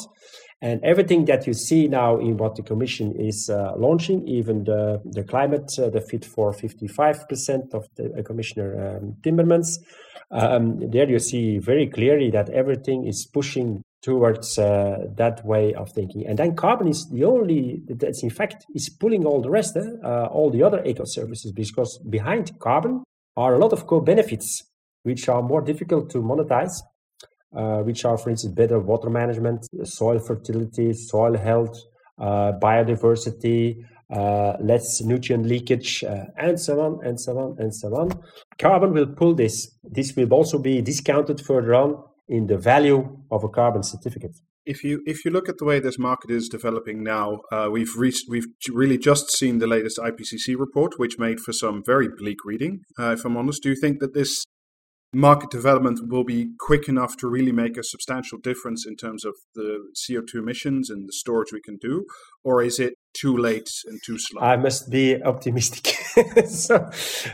And 0.61 0.83
everything 0.83 1.25
that 1.25 1.45
you 1.45 1.53
see 1.53 1.87
now 1.87 2.17
in 2.17 2.37
what 2.37 2.55
the 2.55 2.63
Commission 2.63 3.13
is 3.15 3.49
uh, 3.49 3.73
launching, 3.77 4.27
even 4.27 4.63
the, 4.63 5.01
the 5.05 5.23
climate, 5.23 5.71
uh, 5.77 5.89
the 5.89 6.01
Fit 6.01 6.25
for 6.25 6.53
55% 6.53 7.73
of 7.73 7.87
the 7.95 8.13
uh, 8.13 8.23
Commissioner 8.23 8.97
um, 8.97 9.15
Timmermans, 9.21 9.79
um, 10.31 10.79
there 10.89 11.09
you 11.09 11.19
see 11.19 11.59
very 11.59 11.87
clearly 11.87 12.31
that 12.31 12.49
everything 12.49 13.05
is 13.05 13.25
pushing 13.25 13.83
towards 14.01 14.57
uh, 14.57 15.05
that 15.17 15.45
way 15.45 15.73
of 15.73 15.91
thinking. 15.91 16.25
And 16.25 16.39
then 16.39 16.55
carbon 16.55 16.87
is 16.87 17.09
the 17.09 17.25
only 17.25 17.81
that's 17.87 18.23
in 18.23 18.29
fact 18.29 18.65
is 18.73 18.89
pulling 18.89 19.25
all 19.25 19.41
the 19.41 19.49
rest, 19.49 19.75
eh? 19.75 20.07
all 20.07 20.49
the 20.49 20.63
other 20.63 20.83
eco 20.85 21.03
services, 21.05 21.51
because 21.51 21.99
behind 22.09 22.57
carbon 22.59 23.03
are 23.35 23.55
a 23.55 23.59
lot 23.59 23.73
of 23.73 23.87
co-benefits 23.87 24.63
which 25.03 25.27
are 25.27 25.41
more 25.41 25.61
difficult 25.61 26.09
to 26.11 26.19
monetize 26.19 26.81
uh, 27.55 27.79
which 27.79 28.05
are, 28.05 28.17
for 28.17 28.29
instance, 28.29 28.53
better 28.53 28.79
water 28.79 29.09
management, 29.09 29.65
soil 29.83 30.19
fertility, 30.19 30.93
soil 30.93 31.37
health, 31.37 31.75
uh, 32.19 32.53
biodiversity, 32.61 33.83
uh, 34.13 34.53
less 34.59 35.01
nutrient 35.01 35.45
leakage, 35.45 36.03
uh, 36.03 36.25
and 36.37 36.59
so 36.59 36.79
on, 36.79 36.99
and 37.03 37.19
so 37.19 37.37
on, 37.37 37.55
and 37.59 37.73
so 37.73 37.87
on. 37.95 38.11
Carbon 38.59 38.93
will 38.93 39.07
pull 39.07 39.33
this. 39.33 39.75
This 39.83 40.15
will 40.15 40.31
also 40.33 40.59
be 40.59 40.81
discounted 40.81 41.41
further 41.41 41.73
on 41.73 42.03
in 42.27 42.47
the 42.47 42.57
value 42.57 43.17
of 43.31 43.43
a 43.43 43.49
carbon 43.49 43.83
certificate. 43.83 44.35
if 44.65 44.83
you 44.83 45.01
if 45.05 45.23
you 45.23 45.31
look 45.31 45.47
at 45.47 45.57
the 45.59 45.65
way 45.65 45.79
this 45.79 45.99
market 45.99 46.31
is 46.31 46.49
developing 46.49 47.03
now, 47.03 47.41
uh, 47.51 47.67
we've 47.71 47.95
reached 47.95 48.25
we've 48.27 48.47
really 48.71 48.97
just 48.97 49.31
seen 49.31 49.59
the 49.59 49.67
latest 49.67 49.99
IPCC 49.99 50.57
report, 50.57 50.97
which 50.97 51.19
made 51.19 51.39
for 51.39 51.53
some 51.53 51.83
very 51.85 52.07
bleak 52.07 52.43
reading. 52.43 52.81
Uh, 52.99 53.11
if 53.11 53.25
I'm 53.25 53.37
honest, 53.37 53.61
do 53.63 53.69
you 53.69 53.75
think 53.75 53.99
that 53.99 54.13
this 54.13 54.43
market 55.13 55.49
development 55.49 55.99
will 56.09 56.23
be 56.23 56.49
quick 56.59 56.89
enough 56.89 57.15
to 57.17 57.27
really 57.27 57.51
make 57.51 57.77
a 57.77 57.83
substantial 57.83 58.37
difference 58.37 58.85
in 58.85 58.95
terms 58.95 59.23
of 59.23 59.33
the 59.53 59.79
CO2 59.95 60.35
emissions 60.35 60.89
and 60.89 61.07
the 61.07 61.13
storage 61.13 61.53
we 61.53 61.61
can 61.61 61.77
do? 61.77 62.05
Or 62.43 62.61
is 62.61 62.79
it 62.79 62.95
too 63.13 63.35
late 63.37 63.69
and 63.85 63.99
too 64.05 64.19
slow? 64.19 64.41
I 64.41 64.57
must 64.57 64.91
be 64.91 65.21
optimistic. 65.23 65.95
so 66.47 66.89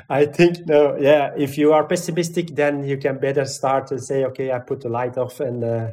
I 0.10 0.26
think, 0.26 0.66
no, 0.68 0.96
yeah, 0.98 1.32
if 1.38 1.58
you 1.58 1.74
are 1.74 1.84
pessimistic, 1.86 2.56
then 2.56 2.84
you 2.84 2.98
can 2.98 3.20
better 3.20 3.46
start 3.46 3.88
to 3.88 4.00
say, 4.00 4.26
okay, 4.26 4.52
I 4.52 4.60
put 4.60 4.82
the 4.82 4.90
light 4.90 5.18
off 5.18 5.40
and 5.40 5.64
uh, 5.64 5.88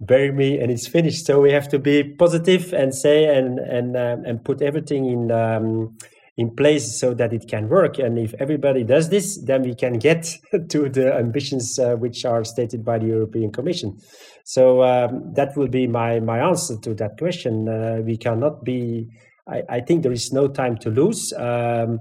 bury 0.00 0.32
me 0.32 0.58
and 0.60 0.70
it's 0.70 0.86
finished. 0.86 1.26
So 1.26 1.40
we 1.40 1.52
have 1.52 1.68
to 1.70 1.78
be 1.78 2.04
positive 2.04 2.72
and 2.72 2.94
say 2.94 3.36
and, 3.36 3.58
and, 3.58 3.96
um, 3.96 4.24
and 4.24 4.44
put 4.44 4.62
everything 4.62 5.06
in. 5.06 5.32
Um, 5.32 5.96
in 6.36 6.54
place 6.54 7.00
so 7.00 7.14
that 7.14 7.32
it 7.32 7.48
can 7.48 7.68
work. 7.68 7.98
And 7.98 8.18
if 8.18 8.34
everybody 8.34 8.84
does 8.84 9.08
this, 9.08 9.38
then 9.38 9.62
we 9.62 9.74
can 9.74 9.98
get 9.98 10.36
to 10.68 10.88
the 10.88 11.14
ambitions 11.14 11.78
uh, 11.78 11.96
which 11.96 12.24
are 12.24 12.44
stated 12.44 12.84
by 12.84 12.98
the 12.98 13.06
European 13.06 13.50
Commission. 13.50 13.98
So 14.44 14.82
um, 14.82 15.32
that 15.34 15.56
will 15.56 15.68
be 15.68 15.86
my, 15.86 16.20
my 16.20 16.40
answer 16.40 16.76
to 16.78 16.94
that 16.94 17.18
question. 17.18 17.68
Uh, 17.68 18.00
we 18.04 18.16
cannot 18.16 18.64
be, 18.64 19.08
I, 19.48 19.62
I, 19.68 19.80
think 19.80 20.02
there 20.02 20.12
is 20.12 20.32
no 20.32 20.46
time 20.46 20.76
to 20.78 20.90
lose. 20.90 21.32
Um, 21.32 22.00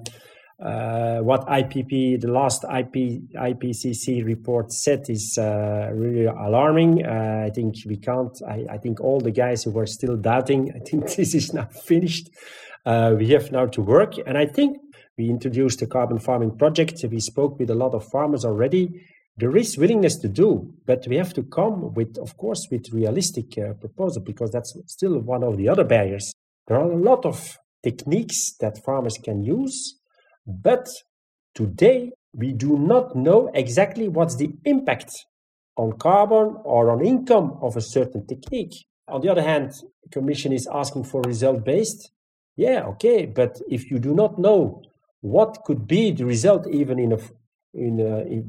uh, 0.59 1.19
what 1.19 1.45
IPP, 1.47 2.21
the 2.21 2.29
last 2.29 2.63
IP, 2.63 3.21
IPCC 3.33 4.23
report 4.23 4.71
said 4.71 5.09
is 5.09 5.37
uh, 5.37 5.89
really 5.93 6.25
alarming. 6.25 7.05
Uh, 7.05 7.43
I 7.45 7.49
think 7.49 7.75
we 7.85 7.97
can't, 7.97 8.41
I, 8.47 8.65
I, 8.69 8.77
think 8.77 9.01
all 9.01 9.19
the 9.19 9.31
guys 9.31 9.63
who 9.63 9.71
were 9.71 9.85
still 9.85 10.15
doubting, 10.15 10.71
I 10.75 10.79
think 10.79 11.13
this 11.15 11.33
is 11.35 11.53
now 11.53 11.65
finished 11.65 12.29
uh, 12.85 13.15
we 13.17 13.29
have 13.29 13.51
now 13.51 13.65
to 13.67 13.81
work. 13.81 14.13
And 14.25 14.37
I 14.37 14.45
think 14.45 14.77
we 15.17 15.29
introduced 15.29 15.79
the 15.79 15.87
carbon 15.87 16.19
farming 16.19 16.57
project. 16.57 17.03
We 17.09 17.19
spoke 17.19 17.59
with 17.59 17.69
a 17.69 17.75
lot 17.75 17.93
of 17.93 18.07
farmers 18.09 18.45
already. 18.45 19.01
There 19.37 19.55
is 19.57 19.77
willingness 19.77 20.17
to 20.19 20.29
do, 20.29 20.73
but 20.85 21.05
we 21.07 21.17
have 21.17 21.33
to 21.33 21.43
come 21.43 21.93
with, 21.93 22.17
of 22.17 22.37
course, 22.37 22.67
with 22.71 22.93
realistic 22.93 23.57
uh, 23.57 23.73
proposal 23.73 24.21
because 24.21 24.51
that's 24.51 24.77
still 24.87 25.19
one 25.19 25.43
of 25.43 25.57
the 25.57 25.67
other 25.67 25.83
barriers. 25.83 26.33
There 26.67 26.77
are 26.77 26.89
a 26.89 26.97
lot 26.97 27.25
of 27.25 27.57
techniques 27.83 28.55
that 28.61 28.83
farmers 28.83 29.17
can 29.21 29.43
use, 29.43 29.99
but 30.47 30.87
today 31.53 32.11
we 32.33 32.53
do 32.53 32.77
not 32.77 33.15
know 33.15 33.51
exactly 33.53 34.07
what's 34.07 34.37
the 34.37 34.51
impact 34.63 35.11
on 35.77 35.97
carbon 35.97 36.57
or 36.63 36.89
on 36.89 37.05
income 37.05 37.57
of 37.61 37.75
a 37.75 37.81
certain 37.81 38.25
technique. 38.25 38.73
On 39.07 39.21
the 39.21 39.29
other 39.29 39.43
hand, 39.43 39.71
the 40.03 40.09
Commission 40.09 40.51
is 40.53 40.67
asking 40.71 41.03
for 41.03 41.21
result 41.21 41.63
based. 41.63 42.11
Yeah, 42.57 42.85
okay, 42.85 43.25
but 43.25 43.61
if 43.69 43.91
you 43.91 43.99
do 43.99 44.13
not 44.13 44.39
know 44.39 44.81
what 45.21 45.63
could 45.65 45.87
be 45.87 46.11
the 46.11 46.25
result, 46.25 46.67
even 46.67 46.99
in 46.99 47.11
a 47.13 47.19
in, 47.73 47.99
a, 47.99 48.19
in 48.21 48.41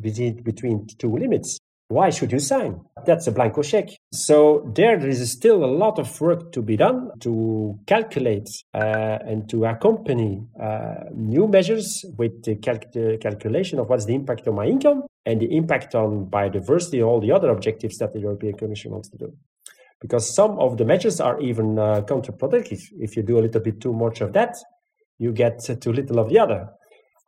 between, 0.00 0.42
between 0.42 0.86
two 0.98 1.14
limits, 1.14 1.58
why 1.88 2.08
should 2.08 2.32
you 2.32 2.38
sign? 2.38 2.80
That's 3.04 3.26
a 3.26 3.32
blanco 3.32 3.62
check. 3.62 3.90
So 4.12 4.72
there, 4.74 4.98
there 4.98 5.10
is 5.10 5.30
still 5.30 5.62
a 5.62 5.66
lot 5.66 5.98
of 5.98 6.20
work 6.22 6.52
to 6.52 6.62
be 6.62 6.76
done 6.76 7.10
to 7.20 7.78
calculate 7.86 8.48
uh, 8.72 9.18
and 9.26 9.48
to 9.50 9.66
accompany 9.66 10.42
uh, 10.58 11.04
new 11.14 11.46
measures 11.46 12.02
with 12.16 12.44
the, 12.44 12.56
cal- 12.56 12.80
the, 12.94 13.18
calculation 13.20 13.78
of 13.78 13.90
what's 13.90 14.06
the 14.06 14.14
impact 14.14 14.48
on 14.48 14.54
my 14.54 14.64
income 14.64 15.02
and 15.26 15.40
the 15.40 15.54
impact 15.54 15.94
on 15.94 16.26
biodiversity, 16.26 17.06
all 17.06 17.20
the 17.20 17.30
other 17.30 17.50
objectives 17.50 17.98
that 17.98 18.14
the 18.14 18.20
European 18.20 18.54
Commission 18.54 18.92
wants 18.92 19.10
to 19.10 19.18
do 19.18 19.36
because 20.02 20.34
some 20.34 20.58
of 20.58 20.76
the 20.76 20.84
measures 20.84 21.20
are 21.20 21.40
even 21.40 21.78
uh, 21.78 22.02
counterproductive. 22.02 22.82
If 22.98 23.16
you 23.16 23.22
do 23.22 23.38
a 23.38 23.42
little 23.46 23.60
bit 23.60 23.80
too 23.80 23.94
much 23.94 24.20
of 24.20 24.32
that, 24.34 24.56
you 25.18 25.32
get 25.32 25.60
too 25.80 25.92
little 25.92 26.18
of 26.18 26.28
the 26.28 26.40
other. 26.40 26.68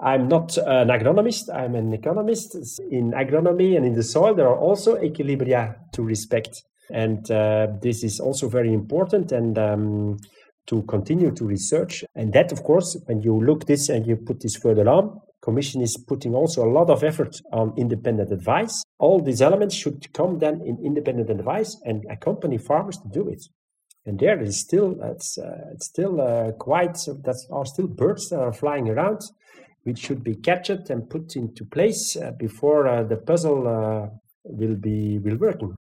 I'm 0.00 0.28
not 0.28 0.58
an 0.58 0.88
agronomist, 0.88 1.54
I'm 1.54 1.76
an 1.76 1.92
economist. 1.94 2.56
In 2.90 3.12
agronomy 3.12 3.76
and 3.76 3.86
in 3.86 3.94
the 3.94 4.02
soil, 4.02 4.34
there 4.34 4.48
are 4.48 4.58
also 4.58 4.96
equilibria 4.96 5.76
to 5.92 6.02
respect. 6.02 6.62
And 6.90 7.30
uh, 7.30 7.68
this 7.80 8.02
is 8.02 8.18
also 8.18 8.48
very 8.48 8.74
important 8.74 9.30
and 9.30 9.56
um, 9.56 10.16
to 10.66 10.82
continue 10.82 11.30
to 11.30 11.44
research. 11.44 12.04
And 12.16 12.32
that, 12.32 12.50
of 12.50 12.64
course, 12.64 12.98
when 13.06 13.20
you 13.20 13.40
look 13.40 13.66
this 13.66 13.88
and 13.88 14.04
you 14.04 14.16
put 14.16 14.40
this 14.40 14.56
further 14.56 14.88
on, 14.88 15.20
Commission 15.44 15.82
is 15.82 16.02
putting 16.08 16.34
also 16.34 16.64
a 16.64 16.72
lot 16.78 16.88
of 16.88 17.04
effort 17.04 17.36
on 17.52 17.74
independent 17.76 18.32
advice. 18.32 18.82
All 18.98 19.20
these 19.20 19.42
elements 19.42 19.74
should 19.74 20.10
come 20.14 20.38
then 20.38 20.62
in 20.64 20.78
independent 20.82 21.28
advice 21.28 21.76
and 21.84 22.02
accompany 22.10 22.56
farmers 22.56 22.96
to 22.96 23.08
do 23.08 23.28
it. 23.28 23.42
And 24.06 24.18
there 24.18 24.40
is 24.40 24.58
still 24.58 24.96
it's, 25.02 25.36
uh, 25.36 25.72
it's 25.72 25.86
still 25.86 26.18
uh, 26.18 26.52
quite 26.52 26.94
that 27.26 27.38
are 27.52 27.66
still 27.66 27.88
birds 27.88 28.30
that 28.30 28.40
are 28.40 28.54
flying 28.54 28.88
around, 28.88 29.20
which 29.82 29.98
should 29.98 30.24
be 30.24 30.34
captured 30.34 30.88
and 30.88 31.10
put 31.10 31.36
into 31.36 31.66
place 31.66 32.16
uh, 32.16 32.30
before 32.38 32.88
uh, 32.88 33.02
the 33.02 33.18
puzzle 33.18 33.68
uh, 33.68 34.08
will 34.44 34.76
be 34.76 35.18
will 35.18 35.36
working. 35.36 35.74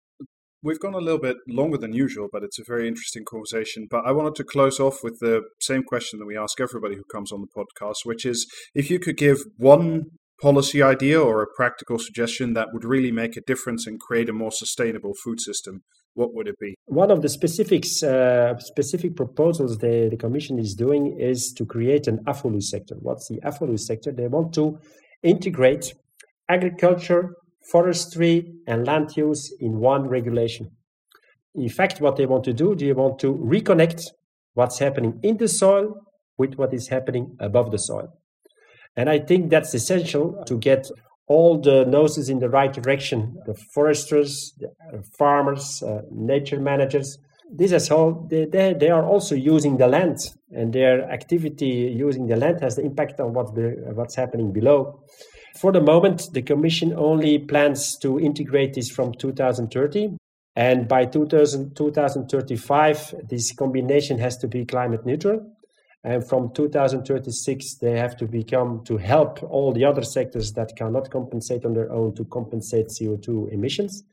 We've 0.63 0.79
gone 0.79 0.93
a 0.93 0.99
little 0.99 1.19
bit 1.19 1.37
longer 1.47 1.77
than 1.77 1.91
usual, 1.91 2.27
but 2.31 2.43
it's 2.43 2.59
a 2.59 2.63
very 2.63 2.87
interesting 2.87 3.25
conversation. 3.25 3.87
But 3.89 4.05
I 4.05 4.11
wanted 4.11 4.35
to 4.35 4.43
close 4.43 4.79
off 4.79 4.99
with 5.03 5.17
the 5.19 5.41
same 5.59 5.81
question 5.81 6.19
that 6.19 6.27
we 6.27 6.37
ask 6.37 6.61
everybody 6.61 6.95
who 6.95 7.03
comes 7.11 7.31
on 7.31 7.41
the 7.41 7.47
podcast, 7.47 8.05
which 8.05 8.27
is 8.27 8.45
if 8.75 8.91
you 8.91 8.99
could 8.99 9.17
give 9.17 9.39
one 9.57 10.03
policy 10.39 10.81
idea 10.81 11.19
or 11.19 11.41
a 11.41 11.47
practical 11.55 11.97
suggestion 11.97 12.53
that 12.53 12.67
would 12.73 12.83
really 12.83 13.11
make 13.11 13.37
a 13.37 13.41
difference 13.41 13.87
and 13.87 13.99
create 13.99 14.29
a 14.29 14.33
more 14.33 14.51
sustainable 14.51 15.13
food 15.23 15.39
system, 15.39 15.81
what 16.13 16.33
would 16.33 16.47
it 16.47 16.59
be? 16.59 16.75
One 16.85 17.09
of 17.09 17.21
the 17.21 17.29
specifics, 17.29 18.03
uh, 18.03 18.57
specific 18.59 19.15
proposals 19.15 19.77
the, 19.79 20.09
the 20.11 20.17
Commission 20.17 20.59
is 20.59 20.75
doing 20.75 21.17
is 21.19 21.53
to 21.57 21.65
create 21.65 22.07
an 22.07 22.19
AFOLU 22.27 22.61
sector. 22.61 22.95
What's 22.99 23.27
the 23.29 23.39
AFOLU 23.41 23.79
sector? 23.79 24.11
They 24.11 24.27
want 24.27 24.53
to 24.55 24.77
integrate 25.23 25.93
agriculture, 26.49 27.35
forestry 27.71 28.53
and 28.67 28.85
land 28.85 29.15
use 29.15 29.53
in 29.59 29.79
one 29.79 30.07
regulation. 30.07 30.71
In 31.55 31.69
fact, 31.69 32.01
what 32.01 32.15
they 32.15 32.25
want 32.25 32.43
to 32.45 32.53
do, 32.53 32.75
they 32.75 32.93
want 32.93 33.19
to 33.19 33.33
reconnect 33.33 34.03
what's 34.53 34.79
happening 34.79 35.19
in 35.23 35.37
the 35.37 35.47
soil 35.47 35.95
with 36.37 36.55
what 36.55 36.73
is 36.73 36.87
happening 36.87 37.35
above 37.39 37.71
the 37.71 37.77
soil. 37.77 38.13
And 38.95 39.09
I 39.09 39.19
think 39.19 39.49
that's 39.49 39.73
essential 39.73 40.43
to 40.45 40.57
get 40.57 40.87
all 41.27 41.61
the 41.61 41.85
noses 41.85 42.29
in 42.29 42.39
the 42.39 42.49
right 42.49 42.73
direction 42.73 43.37
the 43.45 43.53
foresters, 43.53 44.53
the 44.59 45.03
farmers, 45.17 45.81
uh, 45.81 46.01
nature 46.11 46.59
managers. 46.59 47.17
This 47.49 47.71
is 47.71 47.89
all 47.91 48.27
they, 48.29 48.45
they, 48.45 48.73
they 48.73 48.89
are 48.89 49.05
also 49.05 49.35
using 49.35 49.77
the 49.77 49.87
land, 49.87 50.17
and 50.51 50.73
their 50.73 51.09
activity 51.09 51.93
using 52.07 52.27
the 52.27 52.37
land 52.37 52.61
has 52.61 52.75
the 52.75 52.83
impact 52.83 53.19
on 53.19 53.33
what 53.33 53.47
what's 53.97 54.15
happening 54.15 54.51
below. 54.51 55.03
For 55.59 55.71
the 55.71 55.81
moment, 55.81 56.29
the 56.33 56.41
Commission 56.41 56.93
only 56.95 57.37
plans 57.39 57.97
to 57.97 58.19
integrate 58.19 58.73
this 58.73 58.89
from 58.89 59.13
2030. 59.13 60.17
And 60.55 60.87
by 60.87 61.05
2000, 61.05 61.75
2035, 61.75 63.27
this 63.29 63.53
combination 63.53 64.19
has 64.19 64.37
to 64.37 64.47
be 64.47 64.65
climate 64.65 65.05
neutral. 65.05 65.55
And 66.03 66.27
from 66.27 66.51
2036, 66.53 67.75
they 67.75 67.97
have 67.97 68.17
to 68.17 68.25
become 68.25 68.83
to 68.85 68.97
help 68.97 69.43
all 69.43 69.71
the 69.71 69.85
other 69.85 70.01
sectors 70.01 70.53
that 70.53 70.75
cannot 70.75 71.11
compensate 71.11 71.63
on 71.63 71.73
their 71.73 71.91
own 71.91 72.15
to 72.15 72.25
compensate 72.25 72.87
CO2 72.87 73.51
emissions. 73.51 74.03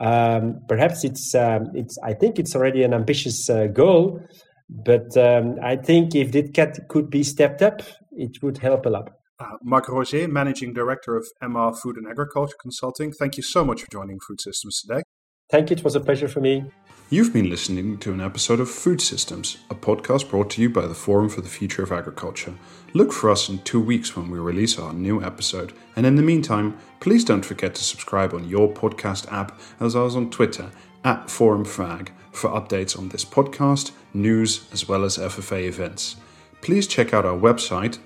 Um, 0.00 0.60
perhaps 0.66 1.04
it's, 1.04 1.34
um, 1.34 1.70
it's, 1.74 1.98
I 2.02 2.14
think 2.14 2.38
it's 2.38 2.54
already 2.54 2.82
an 2.84 2.94
ambitious 2.94 3.48
uh, 3.50 3.66
goal, 3.66 4.20
but 4.68 5.16
um, 5.16 5.58
I 5.62 5.76
think 5.76 6.14
if 6.14 6.34
it 6.34 6.56
could 6.88 7.10
be 7.10 7.22
stepped 7.22 7.62
up, 7.62 7.82
it 8.12 8.42
would 8.42 8.58
help 8.58 8.86
a 8.86 8.90
lot. 8.90 9.15
Uh, 9.38 9.56
Marc 9.62 9.88
Roger, 9.88 10.26
Managing 10.26 10.72
Director 10.72 11.14
of 11.14 11.26
MR 11.42 11.76
Food 11.76 11.96
and 11.96 12.08
Agriculture 12.08 12.56
Consulting, 12.60 13.12
thank 13.12 13.36
you 13.36 13.42
so 13.42 13.64
much 13.64 13.82
for 13.82 13.88
joining 13.92 14.18
Food 14.18 14.40
Systems 14.40 14.80
today. 14.80 15.02
Thank 15.50 15.70
you. 15.70 15.76
It 15.76 15.84
was 15.84 15.94
a 15.94 16.00
pleasure 16.00 16.26
for 16.26 16.40
me. 16.40 16.64
You've 17.08 17.32
been 17.32 17.50
listening 17.50 17.98
to 17.98 18.12
an 18.12 18.20
episode 18.20 18.58
of 18.58 18.68
Food 18.68 19.00
Systems, 19.00 19.58
a 19.70 19.74
podcast 19.76 20.28
brought 20.28 20.50
to 20.50 20.62
you 20.62 20.68
by 20.70 20.86
the 20.86 20.94
Forum 20.94 21.28
for 21.28 21.40
the 21.40 21.48
Future 21.48 21.84
of 21.84 21.92
Agriculture. 21.92 22.54
Look 22.94 23.12
for 23.12 23.30
us 23.30 23.48
in 23.48 23.58
two 23.58 23.80
weeks 23.80 24.16
when 24.16 24.28
we 24.28 24.38
release 24.38 24.78
our 24.78 24.92
new 24.92 25.22
episode. 25.22 25.72
And 25.94 26.04
in 26.04 26.16
the 26.16 26.22
meantime, 26.22 26.76
please 26.98 27.24
don't 27.24 27.44
forget 27.44 27.76
to 27.76 27.84
subscribe 27.84 28.34
on 28.34 28.48
your 28.48 28.72
podcast 28.72 29.30
app 29.32 29.60
as 29.78 29.94
well 29.94 30.06
as 30.06 30.16
on 30.16 30.30
Twitter 30.30 30.72
at 31.04 31.30
Forum 31.30 31.64
for 31.64 31.84
Ag 31.84 32.10
for 32.32 32.50
updates 32.50 32.98
on 32.98 33.10
this 33.10 33.24
podcast, 33.24 33.92
news, 34.12 34.66
as 34.72 34.88
well 34.88 35.04
as 35.04 35.18
FFA 35.18 35.68
events. 35.68 36.16
Please 36.60 36.88
check 36.88 37.14
out 37.14 37.24
our 37.24 37.38
website 37.38 37.98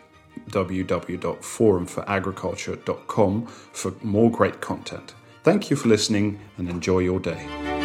www.forumforagriculture.com 0.51 3.47
for 3.47 3.95
more 4.03 4.31
great 4.31 4.61
content. 4.61 5.15
Thank 5.43 5.71
you 5.71 5.77
for 5.77 5.89
listening 5.89 6.39
and 6.59 6.69
enjoy 6.69 6.99
your 6.99 7.19
day. 7.19 7.80